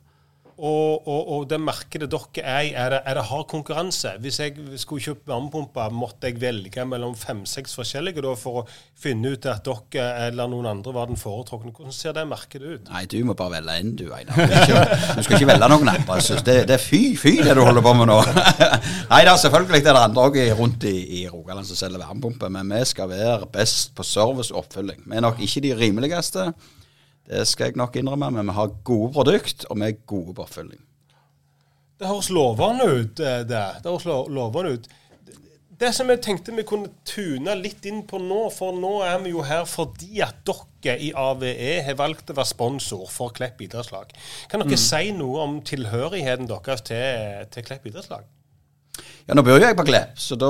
Og, 0.57 1.07
og, 1.09 1.21
og 1.35 1.45
det 1.49 1.57
markedet 1.61 2.07
dere 2.11 2.43
er 2.43 2.67
i, 2.67 2.71
er 2.77 2.89
det, 2.93 2.99
er 3.09 3.17
det 3.17 3.23
hard 3.29 3.47
konkurranse? 3.51 4.11
Hvis 4.21 4.39
jeg 4.39 4.53
skulle 4.81 5.01
kjøpt 5.03 5.27
varmepumpe, 5.29 5.85
måtte 5.95 6.29
jeg 6.29 6.37
velge 6.41 6.85
mellom 6.85 7.15
fem-seks 7.17 7.73
forskjellige 7.79 8.21
da, 8.25 8.33
for 8.37 8.61
å 8.61 8.65
finne 9.03 9.33
ut 9.33 9.47
at 9.49 9.65
dere 9.65 10.27
eller 10.27 10.51
noen 10.51 10.69
andre 10.69 10.93
var 10.95 11.09
den 11.09 11.17
foretrukne. 11.19 11.73
Hvordan 11.73 11.95
ser 11.95 12.13
det 12.17 12.25
markedet 12.29 12.75
ut? 12.77 12.91
Nei, 12.93 13.05
du 13.09 13.17
må 13.27 13.35
bare 13.39 13.55
velge 13.57 13.77
én, 13.81 13.95
du, 13.97 14.05
Einar. 14.13 14.37
Du 14.37 15.23
skal 15.25 15.39
ikke- 15.39 15.49
velge 15.53 15.71
noen 15.73 15.89
andre. 15.95 16.19
Det, 16.43 16.57
det 16.69 16.77
er 16.77 16.83
fy, 16.83 17.01
fy 17.19 17.35
det 17.41 17.57
du 17.57 17.63
holder 17.65 17.83
på 17.85 17.95
med 17.97 18.11
nå. 18.11 18.19
Nei 19.13 19.23
da, 19.27 19.33
selvfølgelig 19.41 19.81
er 19.83 19.89
det 19.89 20.05
andre 20.05 20.27
òg 20.29 20.39
rundt 20.59 20.85
i, 20.89 20.95
i 21.23 21.25
Rogaland 21.31 21.67
som 21.69 21.79
selger 21.79 22.03
varmepumper, 22.05 22.53
men 22.53 22.71
vi 22.77 22.83
skal 22.93 23.09
være 23.11 23.49
best 23.53 23.93
på 23.97 24.05
service 24.07 24.53
og 24.53 24.63
oppfølging. 24.63 25.03
Vi 25.09 25.17
er 25.17 25.25
nok 25.25 25.41
ikke 25.43 25.63
de 25.65 25.73
rimeligste. 25.81 26.51
Det 27.29 27.45
skal 27.47 27.71
jeg 27.71 27.79
nok 27.79 27.95
innrømme, 27.95 28.31
men 28.35 28.49
vi 28.51 28.57
har 28.57 28.73
gode 28.83 29.13
produkt, 29.15 29.63
og 29.69 29.79
vi 29.79 29.87
er 29.87 30.01
gode 30.09 30.35
på 30.35 30.43
oppfølging. 30.43 30.81
Det 31.99 32.09
høres 32.09 32.29
lovende 32.35 32.89
ut, 32.89 33.19
eh, 33.19 33.45
det. 33.47 33.63
Det 33.83 33.91
høres 33.91 34.05
lovende 34.05 34.73
ut. 34.75 34.89
Det 35.79 35.89
som 35.95 36.09
jeg 36.11 36.21
tenkte 36.23 36.53
vi 36.55 36.65
kunne 36.67 36.91
tune 37.07 37.55
litt 37.59 37.85
inn 37.89 38.03
på 38.07 38.19
nå, 38.21 38.43
for 38.53 38.75
nå 38.77 38.91
er 39.07 39.17
vi 39.23 39.33
jo 39.33 39.41
her 39.43 39.65
fordi 39.67 40.21
at 40.23 40.43
dere 40.45 40.99
i 41.01 41.09
AVE 41.15 41.55
har 41.83 41.97
valgt 41.99 42.29
å 42.29 42.35
være 42.37 42.51
sponsor 42.51 43.07
for 43.11 43.33
Klepp 43.35 43.63
idrettslag. 43.65 44.13
Kan 44.51 44.63
dere 44.63 44.79
si 44.79 45.11
noe 45.15 45.41
om 45.47 45.57
tilhørigheten 45.65 46.47
deres 46.51 46.85
til, 46.87 47.47
til 47.51 47.67
Klepp 47.67 47.87
idrettslag? 47.89 48.27
Ja, 49.23 49.37
nå 49.37 49.43
bor 49.45 49.55
jo 49.55 49.63
jeg 49.63 49.75
på 49.79 49.85
Klepp, 49.87 50.17
så 50.19 50.35
da 50.35 50.49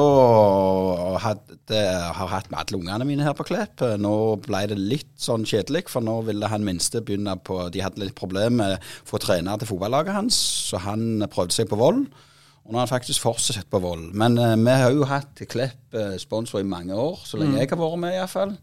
hadde, 1.22 1.82
har 2.18 2.32
hatt 2.32 2.48
med 2.50 2.58
alle 2.58 2.80
ungene 2.80 3.06
mine 3.06 3.26
her 3.28 3.36
på 3.38 3.46
Klepp. 3.46 3.84
Nå 4.02 4.14
ble 4.42 4.64
det 4.72 4.80
litt 4.80 5.12
sånn 5.22 5.46
kjedelig, 5.46 5.84
for 5.94 6.02
nå 6.02 6.16
ville 6.26 6.50
han 6.50 6.66
minste 6.66 7.04
begynne 7.06 7.36
på 7.46 7.60
De 7.74 7.84
hadde 7.86 8.02
litt 8.02 8.18
problemer 8.18 8.56
med 8.58 8.80
å 8.80 9.12
få 9.12 9.22
trener 9.22 9.62
til 9.62 9.70
fotballaget 9.70 10.18
hans, 10.18 10.40
så 10.72 10.82
han 10.88 11.22
prøvde 11.30 11.54
seg 11.60 11.70
på 11.70 11.78
Vold. 11.78 12.08
Og 12.64 12.72
nå 12.72 12.80
har 12.80 12.86
han 12.86 12.94
faktisk 12.94 13.26
fortsatt 13.26 13.68
på 13.72 13.80
Vold. 13.84 14.14
Men 14.16 14.38
eh, 14.40 14.56
vi 14.56 14.76
har 14.80 14.94
jo 14.96 15.04
hatt 15.10 15.42
Klepp 15.52 15.98
eh, 16.00 16.16
sponsor 16.22 16.62
i 16.62 16.68
mange 16.68 16.96
år, 16.96 17.20
så 17.28 17.40
lenge 17.40 17.60
jeg 17.60 17.74
har 17.74 17.80
vært 17.82 18.00
med 18.00 18.16
iallfall. 18.16 18.56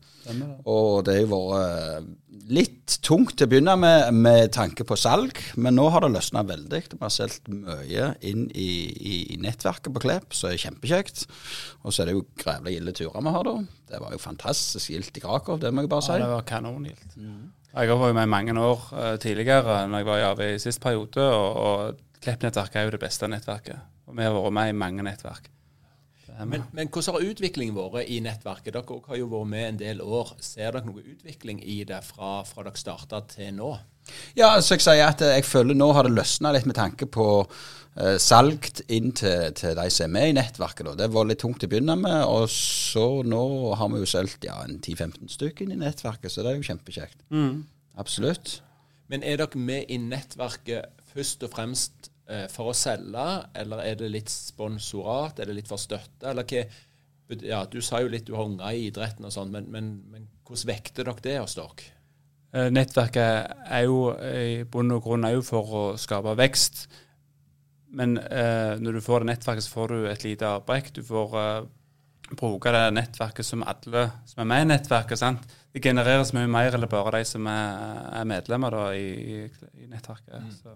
Og 0.69 1.05
det 1.05 1.19
har 1.19 1.27
jo 1.27 1.29
vært 1.35 1.67
eh, 1.67 2.09
litt 2.51 2.97
tungt 3.05 3.37
til 3.37 3.47
å 3.47 3.51
begynne 3.53 3.77
med, 3.79 4.09
med 4.17 4.55
tanke 4.57 4.87
på 4.89 4.97
salg, 4.99 5.37
men 5.61 5.77
nå 5.77 5.85
har 5.93 6.07
det 6.07 6.15
løsna 6.15 6.47
veldig. 6.49 6.83
Vi 6.95 7.01
har 7.03 7.13
solgt 7.13 7.53
mye 7.53 8.09
inn 8.25 8.49
i, 8.57 8.73
i, 8.89 9.15
i 9.37 9.39
nettverket 9.45 9.93
på 9.93 10.07
Klepp, 10.09 10.33
så 10.33 10.49
er 10.49 10.57
det 10.57 10.65
kjempekjekt. 10.65 11.27
Og 11.85 11.93
så 11.93 12.03
er 12.03 12.11
det 12.11 12.17
jo 12.17 12.27
grævlig 12.41 12.79
gilde 12.79 12.99
turer 13.03 13.21
vi 13.21 13.37
har 13.37 13.49
da. 13.53 13.57
Det 13.93 14.01
var 14.01 14.17
jo 14.17 14.25
fantastisk 14.25 14.97
gildt 14.97 15.21
i 15.21 15.29
Krakow, 15.29 15.61
det 15.61 15.75
må 15.77 15.85
jeg 15.85 15.93
bare 15.93 16.09
si. 16.09 16.17
Ja, 16.17 16.25
det 16.25 16.35
var 16.39 16.49
kanongildt. 16.49 17.19
Jeg 17.71 17.87
har 17.93 18.01
vært 18.01 18.17
med 18.17 18.27
i 18.27 18.33
mange 18.33 18.63
år 18.65 18.93
tidligere, 19.23 19.83
når 19.87 20.01
jeg 20.01 20.09
var 20.09 20.23
i 20.23 20.31
AV 20.33 20.47
i 20.49 20.63
sist 20.63 20.81
periode. 20.83 21.23
Og, 21.23 21.61
og 21.61 22.07
Klepp-nettverket 22.21 22.77
er 22.77 22.89
jo 22.89 22.95
det 22.97 23.01
beste 23.03 23.29
nettverket. 23.31 23.89
Og 24.11 24.17
vi 24.19 24.27
har 24.27 24.37
vært 24.37 24.57
med 24.57 24.73
i 24.73 24.77
mange 24.77 25.07
nettverk. 25.07 25.49
Er. 26.31 26.47
Men, 26.47 26.63
men 26.73 26.89
hvordan 26.93 27.17
har 27.17 27.27
utviklingen 27.33 27.77
vært 27.77 28.11
i 28.13 28.21
nettverket? 28.25 28.75
Dere 28.75 29.01
har 29.09 29.19
jo 29.19 29.29
vært 29.33 29.51
med 29.51 29.67
en 29.67 29.81
del 29.81 30.03
år. 30.05 30.35
Ser 30.45 30.73
dere 30.77 30.87
noe 30.87 31.03
utvikling 31.03 31.63
i 31.65 31.83
det 31.89 32.01
fra, 32.07 32.41
fra 32.49 32.65
dere 32.67 32.81
starta 32.81 33.23
til 33.29 33.55
nå? 33.57 33.73
Ja, 34.39 34.55
så 34.63 34.77
jeg 34.77 34.85
sier 34.85 35.05
at 35.07 35.23
jeg 35.23 35.45
føler 35.47 35.77
nå 35.77 35.91
har 35.95 36.07
det 36.07 36.15
løsna 36.17 36.53
litt 36.55 36.67
med 36.69 36.79
tanke 36.79 37.07
på 37.13 37.27
eh, 37.41 38.17
salg 38.23 38.69
inn 38.91 39.13
til, 39.17 39.51
til 39.59 39.77
de 39.79 39.87
som 39.93 40.09
er 40.09 40.15
med 40.17 40.31
i 40.31 40.37
nettverket. 40.39 40.87
Da. 40.89 40.97
Det 41.03 41.11
var 41.15 41.29
litt 41.29 41.43
tungt 41.43 41.67
å 41.67 41.71
begynne 41.71 41.97
med, 42.01 42.23
og 42.27 42.49
så 42.53 43.07
nå 43.27 43.43
har 43.79 43.93
vi 43.93 44.03
jo 44.03 44.09
solgt 44.11 44.49
ja, 44.49 44.59
10-15 44.67 45.31
stykker 45.37 45.67
inn 45.67 45.77
i 45.77 45.83
nettverket, 45.83 46.33
så 46.33 46.45
det 46.45 46.55
er 46.55 46.61
jo 46.61 46.69
kjempekjekt. 46.71 47.21
Absolutt. 48.01 48.61
Men 49.11 49.27
er 49.27 49.41
dere 49.43 49.61
med 49.61 49.91
i 49.91 49.99
nettverket 50.01 50.97
først 51.11 51.45
og 51.47 51.55
fremst 51.55 52.10
for 52.53 52.71
å 52.71 52.77
selge, 52.77 53.27
eller 53.59 53.81
er 53.83 53.97
det 53.99 54.11
litt 54.13 54.31
sponsorat, 54.31 55.41
er 55.41 55.51
det 55.51 55.57
litt 55.57 55.71
for 55.71 55.83
støtte, 55.83 56.29
eller 56.31 56.47
hva? 56.47 56.63
Ja, 57.47 57.65
du 57.71 57.79
sa 57.83 58.01
jo 58.03 58.11
litt 58.11 58.27
du 58.27 58.35
har 58.35 58.47
unger 58.47 58.75
i 58.75 58.89
idretten 58.89 59.27
og 59.27 59.33
sånn, 59.35 59.51
men, 59.55 59.67
men, 59.71 59.91
men 60.11 60.29
hvordan 60.47 60.71
vekter 60.73 61.07
dere 61.07 61.25
det 61.27 61.37
hos 61.39 61.55
dere? 61.59 61.91
Eh, 62.51 62.71
Nettverket 62.75 63.67
er 63.71 63.85
jo 63.87 64.01
i 64.19 64.65
bunn 64.67 64.97
og 64.97 65.05
grunn 65.05 65.27
er 65.29 65.37
jo 65.37 65.45
for 65.47 65.77
å 65.81 65.85
skape 66.01 66.35
vekst. 66.39 66.89
Men 67.95 68.17
eh, 68.19 68.79
når 68.79 68.99
du 68.99 69.03
får 69.03 69.23
det 69.23 69.33
nettverket, 69.33 69.67
så 69.67 69.75
får 69.75 69.95
du 69.95 70.09
et 70.11 70.27
lite 70.27 70.51
avbrekk. 70.59 70.93
Du 70.95 71.03
får 71.07 71.37
eh, 71.41 71.69
bruke 72.31 72.75
det 72.75 72.85
nettverket 72.95 73.47
som 73.47 73.65
alle 73.67 74.07
som 74.31 74.43
er 74.43 74.51
med 74.53 74.67
i 74.67 74.71
nettverket. 74.73 75.19
sant? 75.19 75.47
Det 75.71 75.83
genereres 75.83 76.33
mye 76.35 76.51
mer 76.51 76.75
eller 76.75 76.91
bare 76.91 77.19
de 77.19 77.27
som 77.31 77.47
er, 77.51 78.07
er 78.21 78.31
medlemmer 78.31 78.75
da, 78.75 78.85
i, 78.95 79.45
i, 79.47 79.87
nettverket. 79.91 80.51
Så. 80.59 80.75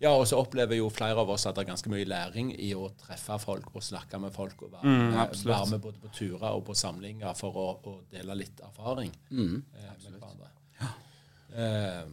Ja, 0.00 0.10
og 0.10 0.26
så 0.26 0.36
opplever 0.36 0.74
jo 0.76 0.88
flere 0.90 1.20
av 1.22 1.30
oss 1.30 1.46
at 1.46 1.54
det 1.54 1.62
er 1.64 1.70
ganske 1.70 1.88
mye 1.88 2.04
læring 2.04 2.50
i 2.60 2.72
å 2.74 2.88
treffe 2.98 3.38
folk 3.40 3.70
og 3.74 3.82
snakke 3.82 4.18
med 4.20 4.32
folk 4.34 4.62
og 4.62 4.72
være, 4.72 4.82
Mm, 4.84 5.10
med- 5.14 5.44
være 5.46 5.70
med 5.70 5.80
både 5.80 5.98
på 6.02 6.08
turer 6.12 6.50
og 6.50 6.64
på 6.66 6.74
samlinger 6.74 7.34
for 7.36 7.52
å, 7.54 7.66
å 7.86 8.00
dele 8.10 8.34
litt 8.34 8.60
erfaring 8.60 9.12
Mm. 9.30 9.62
eh, 9.76 10.10
med 10.10 10.20
hverandre. 10.20 10.50
Eh, 11.56 12.04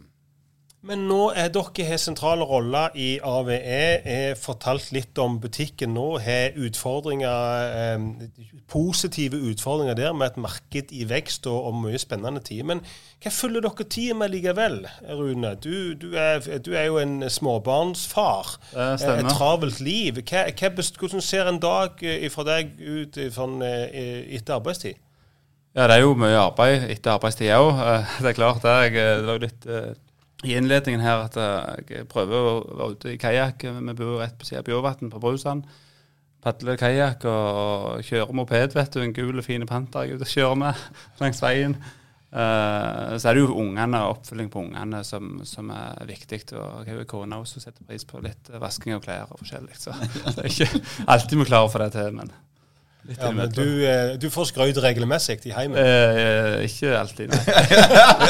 Men 0.82 1.04
nå 1.06 1.28
er 1.38 1.52
dere 1.54 1.84
har 1.86 2.00
sentrale 2.02 2.42
roller 2.42 2.96
i 2.98 3.20
AVE. 3.22 3.54
Er 3.54 4.32
fortalt 4.34 4.88
litt 4.90 5.18
om 5.22 5.36
butikken 5.38 5.94
nå. 5.94 6.06
Har 6.24 6.58
utfordringer, 6.58 7.68
eh, 7.76 8.48
positive 8.66 9.38
utfordringer 9.52 9.94
der 9.94 10.12
med 10.12 10.32
et 10.32 10.40
marked 10.42 10.90
i 10.90 11.06
vekst 11.06 11.46
og, 11.46 11.68
og 11.68 11.78
mye 11.84 12.02
spennende 12.02 12.42
tider. 12.42 12.66
Men 12.66 12.82
hva 13.22 13.30
følger 13.30 13.62
dere 13.62 13.88
tida 13.94 14.18
med 14.18 14.34
likevel, 14.34 14.80
Rune? 15.06 15.54
Du, 15.62 15.94
du, 15.94 16.10
er, 16.18 16.42
du 16.58 16.74
er 16.74 16.90
jo 16.90 16.98
en 16.98 17.30
småbarnsfar. 17.30 18.56
Eh. 18.74 19.08
Et 19.22 19.30
travelt 19.30 19.78
liv. 19.78 20.18
Hva, 20.18 20.48
hva, 20.50 20.74
hvordan 20.98 21.22
ser 21.22 21.46
en 21.46 21.62
dag 21.62 22.02
eh, 22.02 22.26
fra 22.34 22.48
deg 22.56 22.74
ut 22.82 23.22
eh, 23.22 23.30
sånn, 23.30 23.60
etter 23.62 24.58
arbeidstid? 24.58 24.98
Ja, 25.78 25.86
det 25.86 25.94
er 25.94 26.08
jo 26.08 26.16
mye 26.18 26.40
arbeid 26.42 26.90
etter 26.90 27.14
arbeidstid 27.14 27.54
òg. 27.54 27.76
Det 28.18 28.32
er 28.34 28.42
klart 28.42 28.66
det. 28.66 28.80
Jeg, 28.88 29.20
det 29.22 29.28
var 29.30 29.46
litt 29.46 29.68
i 30.42 30.56
innledningen 30.58 31.02
her 31.04 31.24
at 31.28 31.38
eh, 31.38 31.96
jeg 31.98 32.10
prøver 32.10 32.50
å 32.50 32.52
være 32.66 32.96
ute 32.96 33.14
i 33.14 33.20
kajakk. 33.20 33.64
Vi 33.78 33.96
bor 33.98 34.20
rett 34.22 34.36
på 34.38 34.48
siden 34.48 34.62
av 34.62 34.68
Bjørvatn 34.68 35.12
på 35.12 35.22
Brusand. 35.22 35.66
Padler 36.42 36.78
kajakk 36.78 37.24
og 37.30 38.02
kjører 38.02 38.34
moped, 38.34 38.74
vet 38.74 38.94
du. 38.94 39.02
En 39.04 39.14
gul 39.14 39.42
fin 39.46 39.66
panter 39.68 40.08
jeg 40.08 40.18
er 40.18 40.32
kjører 40.32 40.58
med 40.64 40.86
langs 41.22 41.42
veien. 41.44 41.76
Uh, 42.32 43.12
så 43.20 43.28
er 43.28 43.36
det 43.36 43.42
jo 43.42 43.58
ungene 43.60 43.98
og 44.06 44.14
oppfølging 44.14 44.46
på 44.48 44.62
ungene 44.62 45.02
som, 45.04 45.42
som 45.46 45.68
er 45.70 46.00
viktig. 46.08 46.40
Og 46.56 46.82
jeg 46.82 46.88
har 46.88 46.96
jo 46.96 47.04
en 47.04 47.10
kone 47.10 47.40
også 47.44 47.62
setter 47.62 47.84
pris 47.86 48.06
på 48.08 48.22
litt 48.24 48.50
eh, 48.50 48.60
vasking 48.62 48.96
av 48.96 49.02
klær 49.04 49.28
og 49.28 49.42
forskjellig. 49.44 49.76
Så 49.78 49.94
det 50.38 50.46
er 50.46 50.48
ikke 50.48 50.82
alltid 51.12 51.38
vi 51.38 51.48
klarer 51.52 51.68
å 51.68 51.72
få 51.74 51.84
det 51.84 51.92
til, 51.94 52.16
men 52.16 52.32
Ja, 53.02 53.30
men 53.34 53.50
du, 53.50 53.86
eh, 53.86 54.14
du 54.22 54.28
får 54.30 54.44
skryt 54.52 54.76
regelmessig 54.78 55.40
i 55.46 55.50
heimen. 55.50 55.78
Eh, 55.78 56.62
ikke 56.68 56.92
alltid, 57.00 57.28
nei. 57.34 57.40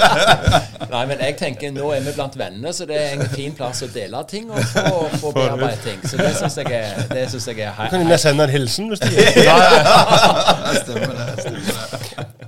Nei, 0.92 1.02
men 1.08 1.20
jeg 1.20 1.36
tenker 1.40 1.72
nå 1.72 1.90
er 1.92 2.00
vi 2.04 2.12
blant 2.16 2.34
venner, 2.40 2.72
så 2.76 2.84
det 2.88 2.96
er 2.96 3.12
en 3.16 3.28
fin 3.32 3.52
plass 3.56 3.82
å 3.84 3.88
dele 3.92 4.22
ting 4.28 4.50
og 4.52 4.60
få, 4.72 5.08
få 5.20 5.32
bearbeide 5.36 5.76
ting. 5.84 6.00
Så 6.08 6.16
det 6.20 6.32
syns 6.36 6.56
jeg 6.60 6.72
er, 6.76 7.04
det 7.12 7.26
synes 7.32 7.48
jeg 7.52 7.60
er 7.68 7.72
Du 7.76 7.94
kan 7.94 8.04
jo 8.08 8.18
sende 8.20 8.44
en 8.48 8.52
hilsen 8.52 8.88
hvis 8.92 9.00
du 9.04 9.08
vil. 9.16 9.28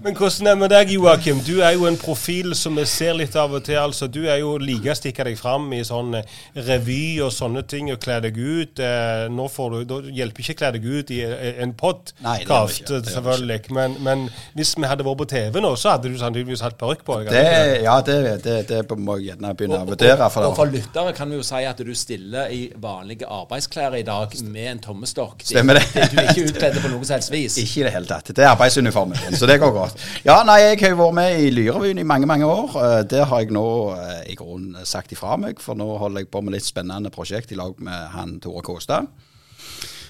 Men 0.04 0.12
hvordan 0.18 0.46
er 0.46 0.52
det 0.52 0.60
med 0.60 0.68
deg, 0.68 0.90
Joakim? 0.98 1.38
Du 1.46 1.62
er 1.64 1.70
jo 1.78 1.86
en 1.88 1.96
profil 1.96 2.50
som 2.58 2.76
vi 2.76 2.82
ser 2.84 3.14
litt 3.16 3.32
av 3.40 3.54
og 3.56 3.62
til. 3.64 3.78
altså. 3.80 4.04
Du 4.12 4.26
er 4.28 4.42
jo 4.42 4.58
like 4.60 4.92
å 4.92 4.96
stikke 4.98 5.24
deg 5.24 5.38
fram 5.40 5.70
i 5.72 5.78
sånn 5.86 6.18
eh, 6.18 6.34
revy 6.66 7.22
og 7.24 7.30
sånne 7.32 7.62
ting 7.70 7.88
og 7.94 8.02
kle 8.04 8.18
deg 8.26 8.36
ut. 8.36 8.82
Eh, 8.84 9.24
Nå 9.32 9.46
får 9.48 9.70
du, 9.72 9.78
Da 9.88 10.00
hjelper 10.18 10.44
ikke 10.44 10.56
å 10.56 10.58
kle 10.60 10.70
deg 10.76 10.84
ut 10.84 11.12
i 11.16 11.22
eh, 11.24 11.62
en 11.64 11.72
podkast, 11.80 12.92
selvfølgelig. 13.08 13.72
Men, 13.78 13.96
men 14.04 14.26
hvis 14.58 14.74
vi 14.76 14.90
hadde 14.90 15.06
vært 15.08 15.22
på 15.22 15.28
TV 15.32 15.56
nå, 15.64 15.70
så 15.80 15.94
hadde 15.94 16.12
du 16.12 16.20
sannsynligvis 16.20 16.66
hatt 16.66 16.76
parykk 16.84 17.06
på. 17.08 17.18
Det, 17.30 17.44
ja, 17.86 17.96
det, 18.04 18.18
det, 18.44 18.58
det 18.68 18.82
må 19.00 19.16
jeg 19.22 19.30
gjerne 19.30 19.54
begynne 19.56 19.80
å 19.80 19.88
vurdere. 19.88 20.28
For 20.36 20.50
og 20.50 20.58
for 20.60 20.68
lyttere 20.74 21.16
kan 21.16 21.32
vi 21.32 21.40
jo 21.40 21.48
si 21.48 21.62
at 21.64 21.80
du 21.80 21.94
stiller 21.96 22.52
i 22.52 22.60
vanlige 22.76 23.24
arbeidsklær 23.40 23.96
i 23.96 24.04
dag 24.04 24.36
med 24.52 24.68
en 24.74 24.84
tommestokk. 24.90 25.40
Stemmer 25.48 25.80
det. 25.80 25.88
Du 26.12 26.20
er 26.20 26.28
ikke 26.34 26.46
utkledd 26.52 26.78
på 26.84 26.92
noe 26.92 27.08
som 27.08 27.16
helst 27.16 27.32
vis. 27.32 27.56
Ikke 27.64 27.80
i 27.86 27.88
det 27.88 27.96
hele 27.96 28.12
tatt. 28.12 28.34
Det 28.36 28.44
er 28.44 28.52
arbeidsuniformen 28.52 29.16
din, 29.24 29.40
så 29.40 29.48
det 29.48 29.56
går 29.64 29.72
godt. 29.80 29.93
Ja, 30.24 30.40
nei, 30.46 30.60
jeg 30.62 30.80
har 30.82 30.94
jo 30.94 31.00
vært 31.02 31.18
med 31.18 31.40
i 31.42 31.50
Lyrevyen 31.54 32.00
i 32.00 32.06
mange, 32.06 32.26
mange 32.30 32.48
år. 32.48 32.74
Eh, 32.80 33.02
Det 33.10 33.26
har 33.30 33.44
jeg 33.44 33.54
nå 33.54 33.66
eh, 33.98 34.32
i 34.32 34.38
grunnen 34.38 34.86
sagt 34.88 35.12
ifra 35.12 35.36
meg, 35.40 35.60
for 35.62 35.78
nå 35.78 35.86
holder 36.00 36.24
jeg 36.24 36.32
på 36.32 36.42
med 36.44 36.56
litt 36.56 36.66
spennende 36.66 37.12
prosjekt 37.14 37.52
i 37.52 37.60
lag 37.60 37.78
med 37.78 38.10
han 38.16 38.38
Tore 38.40 38.62
Kåstad. 38.66 39.08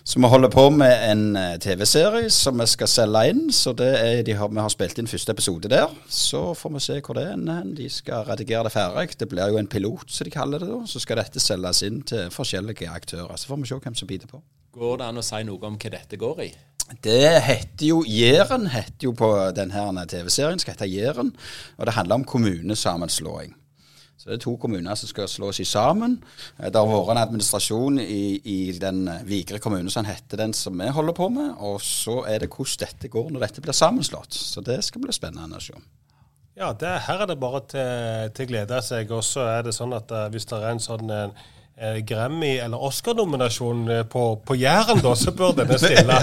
Så 0.07 0.21
vi 0.21 0.29
holder 0.29 0.51
på 0.53 0.67
med 0.71 1.11
en 1.11 1.37
eh, 1.41 1.55
TV-serie 1.65 2.29
som 2.31 2.59
vi 2.61 2.67
skal 2.69 2.91
selge 2.93 3.23
inn. 3.31 3.47
Så 3.57 3.73
er, 3.81 4.21
har, 4.37 4.51
vi 4.53 4.61
har 4.61 4.73
spilt 4.73 4.99
inn 5.01 5.09
første 5.09 5.33
episode 5.33 5.71
der. 5.73 5.95
Så 6.13 6.43
får 6.61 6.75
vi 6.75 6.83
se 6.85 6.99
hvor 7.01 7.17
det 7.17 7.25
ender. 7.33 7.63
De 7.79 7.89
skal 7.89 8.27
redigere 8.29 8.67
det 8.69 8.75
ferdig. 8.75 9.17
Det 9.17 9.31
blir 9.33 9.49
jo 9.49 9.57
en 9.63 9.71
pilot, 9.71 10.05
som 10.13 10.29
de 10.29 10.35
kaller 10.35 10.61
det 10.61 10.69
da. 10.69 10.83
Så 10.91 11.01
skal 11.01 11.23
dette 11.23 11.41
selges 11.41 11.81
inn 11.89 12.03
til 12.05 12.29
forskjellige 12.35 12.91
aktører. 12.93 13.33
Så 13.41 13.49
får 13.49 13.63
vi 13.63 13.71
se 13.73 13.81
hvem 13.81 13.97
som 13.97 14.11
biter 14.11 14.29
på. 14.29 14.43
Går 14.77 15.01
det 15.01 15.09
an 15.09 15.23
å 15.23 15.25
si 15.25 15.41
noe 15.49 15.71
om 15.71 15.81
hva 15.81 15.95
dette 15.97 16.21
går 16.21 16.45
i? 16.45 16.53
Det 17.05 17.43
heter 17.43 17.87
jo 17.89 18.03
Jæren 18.05 18.67
heter 18.69 19.09
jo 19.09 19.13
på 19.17 19.31
denne 19.57 20.07
TV-serien, 20.09 20.61
skal 20.61 20.77
hete 20.77 20.89
Jæren. 20.91 21.33
Og 21.79 21.87
det 21.87 21.95
handler 21.97 22.21
om 22.21 22.25
kommunesammenslåing. 22.29 23.55
Så 24.19 24.31
det 24.31 24.37
er 24.37 24.45
to 24.45 24.55
kommuner 24.57 24.95
som 24.97 25.09
skal 25.11 25.27
slå 25.29 25.51
seg 25.53 25.67
sammen. 25.69 26.15
Eh, 26.59 26.71
Det 26.71 26.81
har 26.81 26.87
vært 26.89 27.11
en 27.13 27.23
administrasjon 27.25 27.99
i, 28.01 28.41
i 28.45 28.59
den 28.79 29.09
eh, 29.09 29.25
Vigre 29.27 29.59
kommune 29.59 29.91
som 29.91 30.07
heter 30.09 30.41
den 30.41 30.55
som 30.57 30.79
vi 30.81 30.87
holder 30.89 31.13
på 31.13 31.29
med. 31.29 31.51
Og 31.59 31.81
så 31.83 32.23
er 32.29 32.45
det 32.45 32.49
hvordan 32.53 32.87
dette 32.87 33.11
går 33.13 33.33
når 33.33 33.45
dette 33.49 33.65
blir 33.65 33.77
sammenslått. 33.77 34.33
Så 34.33 34.63
det 34.65 34.79
skal 34.85 35.03
bli 35.03 35.13
spennende 35.13 35.59
å 35.59 35.65
se. 35.65 35.77
Ja, 36.57 36.71
det, 36.73 36.95
her 37.09 37.25
er 37.25 37.27
det 37.27 37.41
bare 37.43 37.65
til, 37.69 38.31
til 38.39 38.49
glede 38.53 38.81
seg. 38.87 39.11
Og 39.11 39.25
så 39.27 39.49
er 39.59 39.67
det 39.67 39.75
sånn 39.75 39.93
at 39.93 40.15
eh, 40.15 40.31
hvis 40.33 40.49
det 40.53 40.61
er 40.63 40.71
en 40.71 40.85
sånn 40.87 41.11
Grammy- 41.77 42.61
eller 42.63 42.83
Oscar-nominasjon 42.83 43.89
eh, 43.91 44.03
på, 44.07 44.37
på 44.47 44.55
Jæren, 44.55 45.01
da, 45.03 45.11
så 45.19 45.33
bør 45.35 45.57
denne 45.59 45.75
stille. 45.79 46.19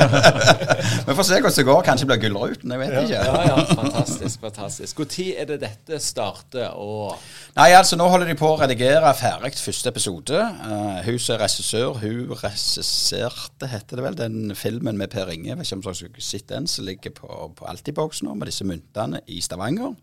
Vi 1.07 1.15
får 1.17 1.25
se 1.27 1.39
hvordan 1.41 1.57
det 1.57 1.65
går. 1.67 1.81
Kanskje 1.83 2.07
blir 2.07 2.21
Gullruten. 2.21 2.71
Jeg 2.71 2.79
vet 2.79 2.93
ikke. 3.01 3.19
Ja, 3.19 3.41
ja, 3.49 3.57
fantastisk. 3.67 4.39
fantastisk. 4.39 5.01
Når 5.03 5.17
er 5.41 5.49
det 5.49 5.57
dette 5.65 5.99
starter 5.99 6.71
å 6.71 7.17
Nei, 7.57 7.67
altså 7.75 7.97
nå 7.99 8.05
holder 8.07 8.29
de 8.31 8.37
på 8.39 8.47
å 8.47 8.55
redigere 8.61 9.11
ferdig 9.19 9.57
første 9.59 9.91
episode. 9.91 10.39
Uh, 10.63 11.01
hun 11.03 11.19
som 11.19 11.35
er 11.35 11.41
regissør, 11.43 11.99
hun 11.99 12.31
regisserte, 12.39 13.67
heter 13.67 13.99
det 13.99 14.05
vel, 14.05 14.15
den 14.15 14.55
filmen 14.55 14.95
med 14.95 15.11
Per 15.11 15.33
Inge. 15.33 15.49
Jeg 15.49 15.59
vet 15.59 15.67
ikke 15.67 15.81
om 15.81 15.83
dere 15.83 16.13
har 16.15 16.23
sett 16.29 16.47
den, 16.47 16.69
som 16.71 16.87
ligger 16.87 17.11
på, 17.17 17.27
på 17.59 17.67
Altibox 17.67 18.23
nå, 18.23 18.37
med 18.39 18.47
disse 18.47 18.63
myntene 18.63 19.19
i 19.27 19.41
Stavanger. 19.43 19.97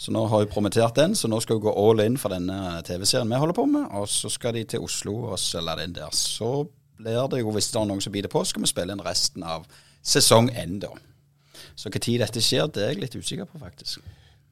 Så 0.00 0.14
nå 0.16 0.24
har 0.32 0.46
hun 0.46 0.54
promotert 0.54 0.96
den, 0.96 1.12
så 1.12 1.28
nå 1.28 1.42
skal 1.44 1.60
hun 1.60 1.66
gå 1.68 1.76
all 1.84 2.00
in 2.06 2.16
for 2.20 2.32
denne 2.32 2.80
TV-serien 2.88 3.28
vi 3.28 3.44
holder 3.44 3.60
på 3.60 3.68
med. 3.68 3.92
Og 4.00 4.08
så 4.08 4.32
skal 4.32 4.56
de 4.56 4.64
til 4.64 4.85
Oslo 4.86 5.18
og 5.32 5.40
selge 5.42 5.76
den 5.82 5.96
der. 5.96 6.12
Så 6.14 6.68
blir 6.96 7.26
det 7.30 7.42
jo, 7.42 7.52
hvis 7.54 7.70
det 7.72 7.80
er 7.80 7.90
noen 7.90 8.04
som 8.04 8.14
biter 8.14 8.32
på, 8.32 8.44
skal 8.46 8.64
vi 8.64 8.70
spille 8.70 8.96
inn 8.96 9.04
resten 9.04 9.44
av 9.44 9.66
sesong 10.06 10.52
én, 10.54 10.78
da. 10.82 10.94
Så 11.76 11.90
tid 11.92 12.22
dette 12.22 12.40
skjer, 12.40 12.70
det 12.72 12.84
er 12.84 12.94
jeg 12.94 13.02
litt 13.02 13.18
usikker 13.18 13.48
på, 13.50 13.60
faktisk. 13.60 14.00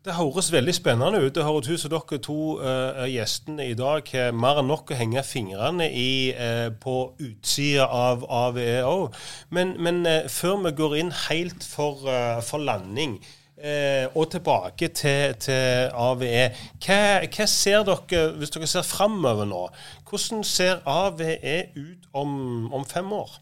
Det 0.04 0.12
høres 0.18 0.50
veldig 0.52 0.74
spennende 0.76 1.22
ut. 1.22 1.32
Det 1.32 1.46
høres 1.46 1.70
ut 1.70 1.80
som 1.80 1.92
dere 1.94 2.18
to 2.20 2.58
uh, 2.60 3.06
gjestene 3.08 3.70
i 3.70 3.76
dag 3.78 4.04
har 4.12 4.34
mer 4.36 4.60
enn 4.60 4.68
nok 4.68 4.92
å 4.92 4.98
henge 4.98 5.22
fingrene 5.24 5.86
i 5.88 6.34
uh, 6.36 6.68
på 6.76 7.14
utsida 7.24 7.86
av 7.88 8.26
AVE 8.28 8.82
òg. 8.84 9.16
Men, 9.48 9.72
men 9.80 10.02
uh, 10.04 10.26
før 10.28 10.60
vi 10.66 10.74
går 10.76 10.98
inn 11.00 11.14
helt 11.30 11.64
for, 11.64 12.04
for 12.44 12.60
landing 12.60 13.16
og 13.64 14.26
tilbake 14.32 14.90
til, 14.92 15.34
til 15.40 15.88
AVE, 15.96 16.50
hva, 16.84 16.98
hva, 17.24 17.46
ser 17.48 17.86
dere, 17.88 18.26
hvis 18.36 18.52
dere 18.52 18.68
ser 18.68 18.84
framover 18.84 19.48
nå, 19.48 19.62
hvordan 20.10 20.44
ser 20.44 20.82
AVE 20.84 21.62
ut 21.78 22.08
om, 22.12 22.34
om 22.76 22.84
fem 22.84 23.08
år? 23.16 23.38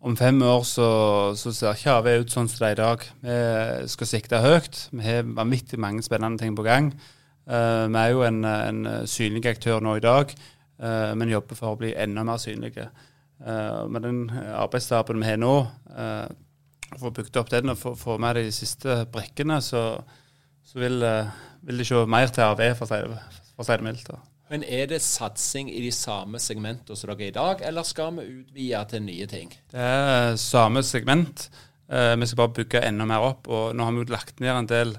Om 0.00 0.16
fem 0.16 0.42
år 0.42 0.62
så, 0.62 0.88
så 1.34 1.50
ser 1.52 1.74
ikke 1.74 1.94
AVE 1.96 2.18
ut 2.22 2.30
sånn 2.30 2.46
som 2.50 2.60
det 2.60 2.68
er 2.68 2.76
i 2.76 2.78
dag. 2.78 3.06
Vi 3.24 3.88
skal 3.90 4.10
sikte 4.12 4.42
høyt. 4.44 4.84
Vi 4.92 5.02
har 5.02 5.26
vanvittig 5.26 5.80
mange 5.82 6.04
spennende 6.06 6.38
ting 6.38 6.54
på 6.54 6.66
gang. 6.66 6.92
Uh, 7.48 7.88
vi 7.88 7.98
er 7.98 8.12
jo 8.12 8.22
en, 8.26 8.42
en, 8.44 8.82
synlig 9.08 9.46
aktør 9.48 9.80
nå 9.80 9.96
i 9.96 10.04
dag, 10.04 10.34
uh, 10.84 11.14
men 11.16 11.32
jobber 11.32 11.56
for 11.56 11.72
å 11.72 11.78
bli 11.80 11.94
enda 11.96 12.22
mer 12.28 12.38
synlige. 12.42 12.90
Uh, 13.40 13.88
med 13.88 14.04
den 14.04 14.20
arbeidsstaben 14.30 15.22
vi 15.22 15.30
har 15.30 15.40
nå, 15.40 15.54
få 16.96 17.12
bygd 17.14 17.36
opp 17.40 17.52
den 17.52 17.74
og 17.74 17.78
få, 17.80 17.94
få 17.98 18.16
med 18.22 18.40
de 18.40 18.48
siste 18.54 19.02
brikkene, 19.12 19.60
så, 19.64 19.82
så 20.64 20.80
vil, 20.80 21.04
vil, 21.62 21.82
det 21.82 21.86
se 21.86 22.02
mer 22.08 22.32
til 22.32 22.46
AV, 22.48 22.64
for 22.78 22.88
å 22.88 23.66
si 23.66 23.76
det, 23.76 23.84
mildt. 23.84 24.12
Men 24.48 24.64
er 24.64 24.86
det 24.88 25.02
satsing 25.04 25.68
i 25.68 25.82
de 25.84 25.90
samme 25.92 26.40
segmentene 26.40 26.96
som 26.96 27.10
dere 27.10 27.26
er 27.26 27.32
i 27.32 27.36
dag, 27.36 27.64
eller 27.68 27.84
skal 27.84 28.14
vi 28.16 28.28
utvide 28.38 28.84
til 28.88 29.04
nye 29.04 29.28
ting? 29.28 29.52
Det 29.72 29.88
er 29.88 30.38
samme 30.40 30.82
segment. 30.86 31.50
Eh, 31.88 32.14
vi 32.16 32.26
skal 32.26 32.40
bare 32.42 32.56
bygge 32.56 32.84
enda 32.84 33.04
mer 33.08 33.26
opp. 33.28 33.48
Og 33.48 33.76
nå 33.76 33.84
har 33.84 33.92
vi 33.92 34.02
jo 34.04 34.12
lagt 34.12 34.40
ned 34.40 34.54
en 34.54 34.70
del 34.70 34.96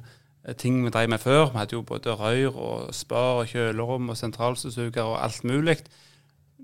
ting 0.57 0.83
vi 0.85 0.93
drev 0.93 1.09
med 1.09 1.21
før. 1.21 1.49
Vi 1.49 1.57
hadde 1.61 1.77
jo 1.77 1.81
både 1.85 2.15
røyr 2.17 2.53
og 2.53 2.93
spar 2.95 3.41
og 3.41 3.49
kjølerom 3.49 4.13
og 4.13 4.17
sentralstøvsuger 4.17 5.01
og 5.03 5.17
alt 5.23 5.43
mulig. 5.43 5.79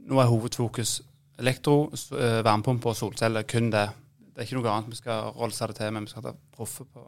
Nå 0.06 0.22
er 0.22 0.30
hovedfokus 0.30 1.00
elektro, 1.42 1.92
varmepumpe 2.14 2.90
og 2.94 2.96
solceller. 2.96 3.44
Kun 3.50 3.72
det. 3.74 3.90
Det 4.36 4.44
er 4.44 4.50
ikke 4.50 4.58
noe 4.60 4.74
annet 4.74 4.92
vi 4.92 4.98
skal 5.00 5.30
rollse 5.32 5.68
det 5.72 5.78
til, 5.78 5.94
men 5.96 6.04
vi 6.04 6.12
skal 6.12 6.26
ta 6.26 6.36
proffe 6.56 6.84
på 6.84 7.06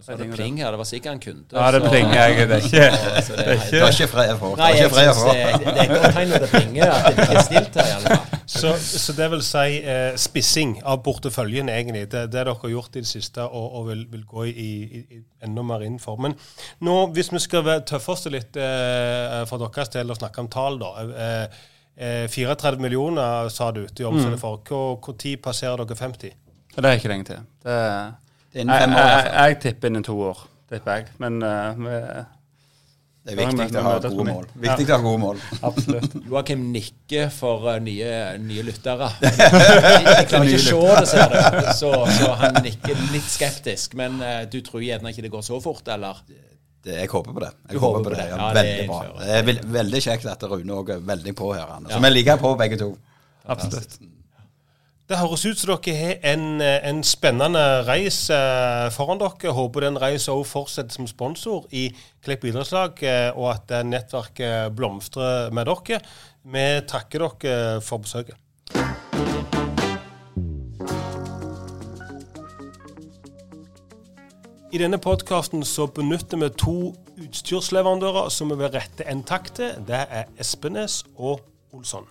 så 0.00 0.16
det 0.16 0.30
pling 0.32 0.56
her, 0.56 0.70
det 0.72 0.78
var 0.80 0.86
sikkert 0.88 1.12
en 1.12 1.20
kunde. 1.20 1.44
Ja, 1.52 1.72
det 1.72 1.80
plinger 1.84 2.14
jeg. 2.14 2.48
Det 2.48 2.56
er 2.56 2.62
ikke 2.64 2.76
det, 2.80 3.46
er 3.46 3.52
ikke, 3.52 3.70
det 3.70 3.80
er 3.82 3.90
ikke 3.92 4.08
fred 4.08 4.30
for. 4.40 4.56
Nei, 4.56 4.70
jeg 4.78 4.92
synes 4.94 5.18
det, 5.26 5.34
det 5.34 5.74
er 5.74 5.82
et 5.82 5.92
godt 5.92 6.14
tegn 6.16 6.32
når 6.32 6.44
det 6.44 6.48
plinger, 6.54 6.92
at 6.94 7.18
det 7.18 7.26
ikke 7.26 7.36
er 7.36 7.44
stilt 7.44 7.76
her 7.76 7.90
i 7.90 7.92
alle 7.98 8.14
fall. 8.14 8.40
Så, 8.50 8.72
så 8.80 9.14
det 9.18 9.28
vil 9.34 9.44
si 9.44 9.76
eh, 9.78 10.16
spissing 10.18 10.74
av 10.88 11.02
porteføljen, 11.04 11.68
egentlig. 11.68 12.06
Det, 12.08 12.24
det 12.32 12.38
dere 12.38 12.56
har 12.62 12.72
gjort 12.72 12.96
i 12.96 13.04
det 13.04 13.12
siste, 13.12 13.44
og, 13.44 13.66
og 13.76 13.86
vil, 13.90 14.06
vil, 14.14 14.24
gå 14.32 14.48
i, 14.48 14.54
i, 14.64 15.04
i, 15.04 15.22
enda 15.44 15.68
mer 15.68 15.84
inn 15.84 16.00
for. 16.00 16.16
Men 16.16 16.38
nå, 16.80 16.96
hvis 17.14 17.28
vi 17.36 17.44
skal 17.44 17.68
tøffe 17.86 18.16
oss 18.16 18.24
litt 18.32 18.56
eh, 18.56 19.42
for 19.52 19.60
deres 19.60 19.92
del 19.92 20.10
og 20.10 20.22
snakke 20.22 20.46
om 20.46 20.48
tall, 20.48 20.80
da. 20.80 20.94
Eh, 21.28 21.60
34 22.00 22.80
millioner, 22.80 23.50
sa 23.52 23.68
du, 23.76 23.82
til 23.92 24.08
omsetning 24.08 24.40
for. 24.40 24.62
Når 24.64 25.42
passerer 25.44 25.84
dere 25.84 26.00
50? 26.00 26.38
Det 26.76 26.84
er 26.84 26.98
ikke 26.98 27.12
lenge 27.12 27.30
til. 27.30 27.46
Det 27.64 27.76
er 27.76 28.10
jeg, 28.50 28.66
jeg, 28.66 29.30
jeg, 29.30 29.56
tipper 29.62 29.90
innen 29.92 30.02
to 30.02 30.16
år, 30.26 30.38
tipper 30.72 30.96
jeg. 30.98 31.10
Men 31.22 31.36
uh, 31.44 31.78
vi, 31.78 31.98
det 33.20 33.36
er 33.36 33.38
viktig 33.38 33.78
å 33.78 33.84
ha 33.84 33.92
gode 34.02 34.24
mål. 34.26 34.48
Viktig 34.64 34.86
å 34.88 34.96
ha 34.96 34.98
gode 35.04 35.20
mål. 35.22 35.42
Absolutt. 35.68 36.16
Joakim 36.32 36.64
nikker 36.74 37.30
for 37.34 37.68
uh, 37.70 37.76
nye, 37.84 38.10
nye 38.42 38.66
lyttere. 38.66 39.10
Jeg, 39.22 39.38
jeg 40.16 40.28
klarer 40.32 40.50
ikke 40.56 40.78
å 40.80 40.82
se 40.82 40.82
det, 40.96 41.06
ser 41.12 41.34
du. 41.36 41.72
Så, 41.78 41.92
så, 42.16 42.30
han 42.42 42.58
nikker 42.66 43.02
litt 43.14 43.30
skeptisk. 43.30 43.94
Men 44.00 44.18
uh, 44.18 44.40
du 44.50 44.58
tror 44.66 44.82
gjerne 44.82 45.14
ikke 45.14 45.28
det 45.28 45.34
går 45.36 45.46
så 45.46 45.62
fort, 45.62 45.86
eller? 45.94 46.24
Det, 46.26 46.96
jeg 46.96 47.12
håper 47.12 47.36
på 47.36 47.44
det. 47.44 47.54
Jeg 47.68 47.76
du 47.76 47.84
håper 47.84 48.06
på 48.08 48.16
det. 48.16 48.30
Ja, 48.32 48.52
veldig 48.56 48.78
det 48.80 48.86
bra. 48.90 49.02
Det 49.20 49.36
er 49.38 49.66
veldig 49.78 50.06
kjekt 50.08 50.30
at 50.32 50.46
Rune 50.50 50.80
òg 50.80 50.96
er 50.96 51.10
veldig 51.12 51.38
på 51.38 51.52
her. 51.54 51.76
Så 51.86 52.00
ja. 52.00 52.02
vi 52.02 52.16
ligger 52.18 52.40
på 52.40 52.56
begge 52.58 52.80
to. 52.82 52.96
Absolutt. 53.46 54.00
Det 55.10 55.18
høres 55.18 55.42
ut 55.42 55.58
som 55.58 55.72
dere 55.72 55.92
har 55.98 56.20
en, 56.30 56.60
en 56.62 57.00
spennende 57.02 57.60
reis 57.82 58.28
eh, 58.30 58.84
foran 58.94 59.18
dere. 59.18 59.50
Håper 59.56 59.82
den 59.82 59.98
reisen 59.98 60.36
òg 60.36 60.44
fortsetter 60.46 60.94
som 60.94 61.08
sponsor 61.10 61.64
i 61.74 61.88
Klepp 62.22 62.46
idrettslag, 62.46 63.02
eh, 63.02 63.34
og 63.34 63.48
at 63.56 63.74
nettverket 63.88 64.70
blomstrer 64.78 65.50
med 65.50 65.66
dere. 65.66 65.98
Vi 66.46 66.62
takker 66.86 67.26
dere 67.26 67.80
for 67.82 68.06
besøket. 68.06 68.38
I 74.70 74.78
denne 74.78 75.02
podkasten 75.02 75.66
benytter 75.98 76.38
vi 76.38 76.52
to 76.54 76.76
utstyrsleverandører 77.18 78.30
som 78.30 78.54
vi 78.54 78.62
vil 78.62 78.70
rette 78.78 79.10
en 79.10 79.26
takk 79.26 79.50
til. 79.58 79.74
Det 79.90 80.06
er 80.06 80.30
Espenes 80.38 81.02
og 81.16 81.42
Olsson. 81.74 82.06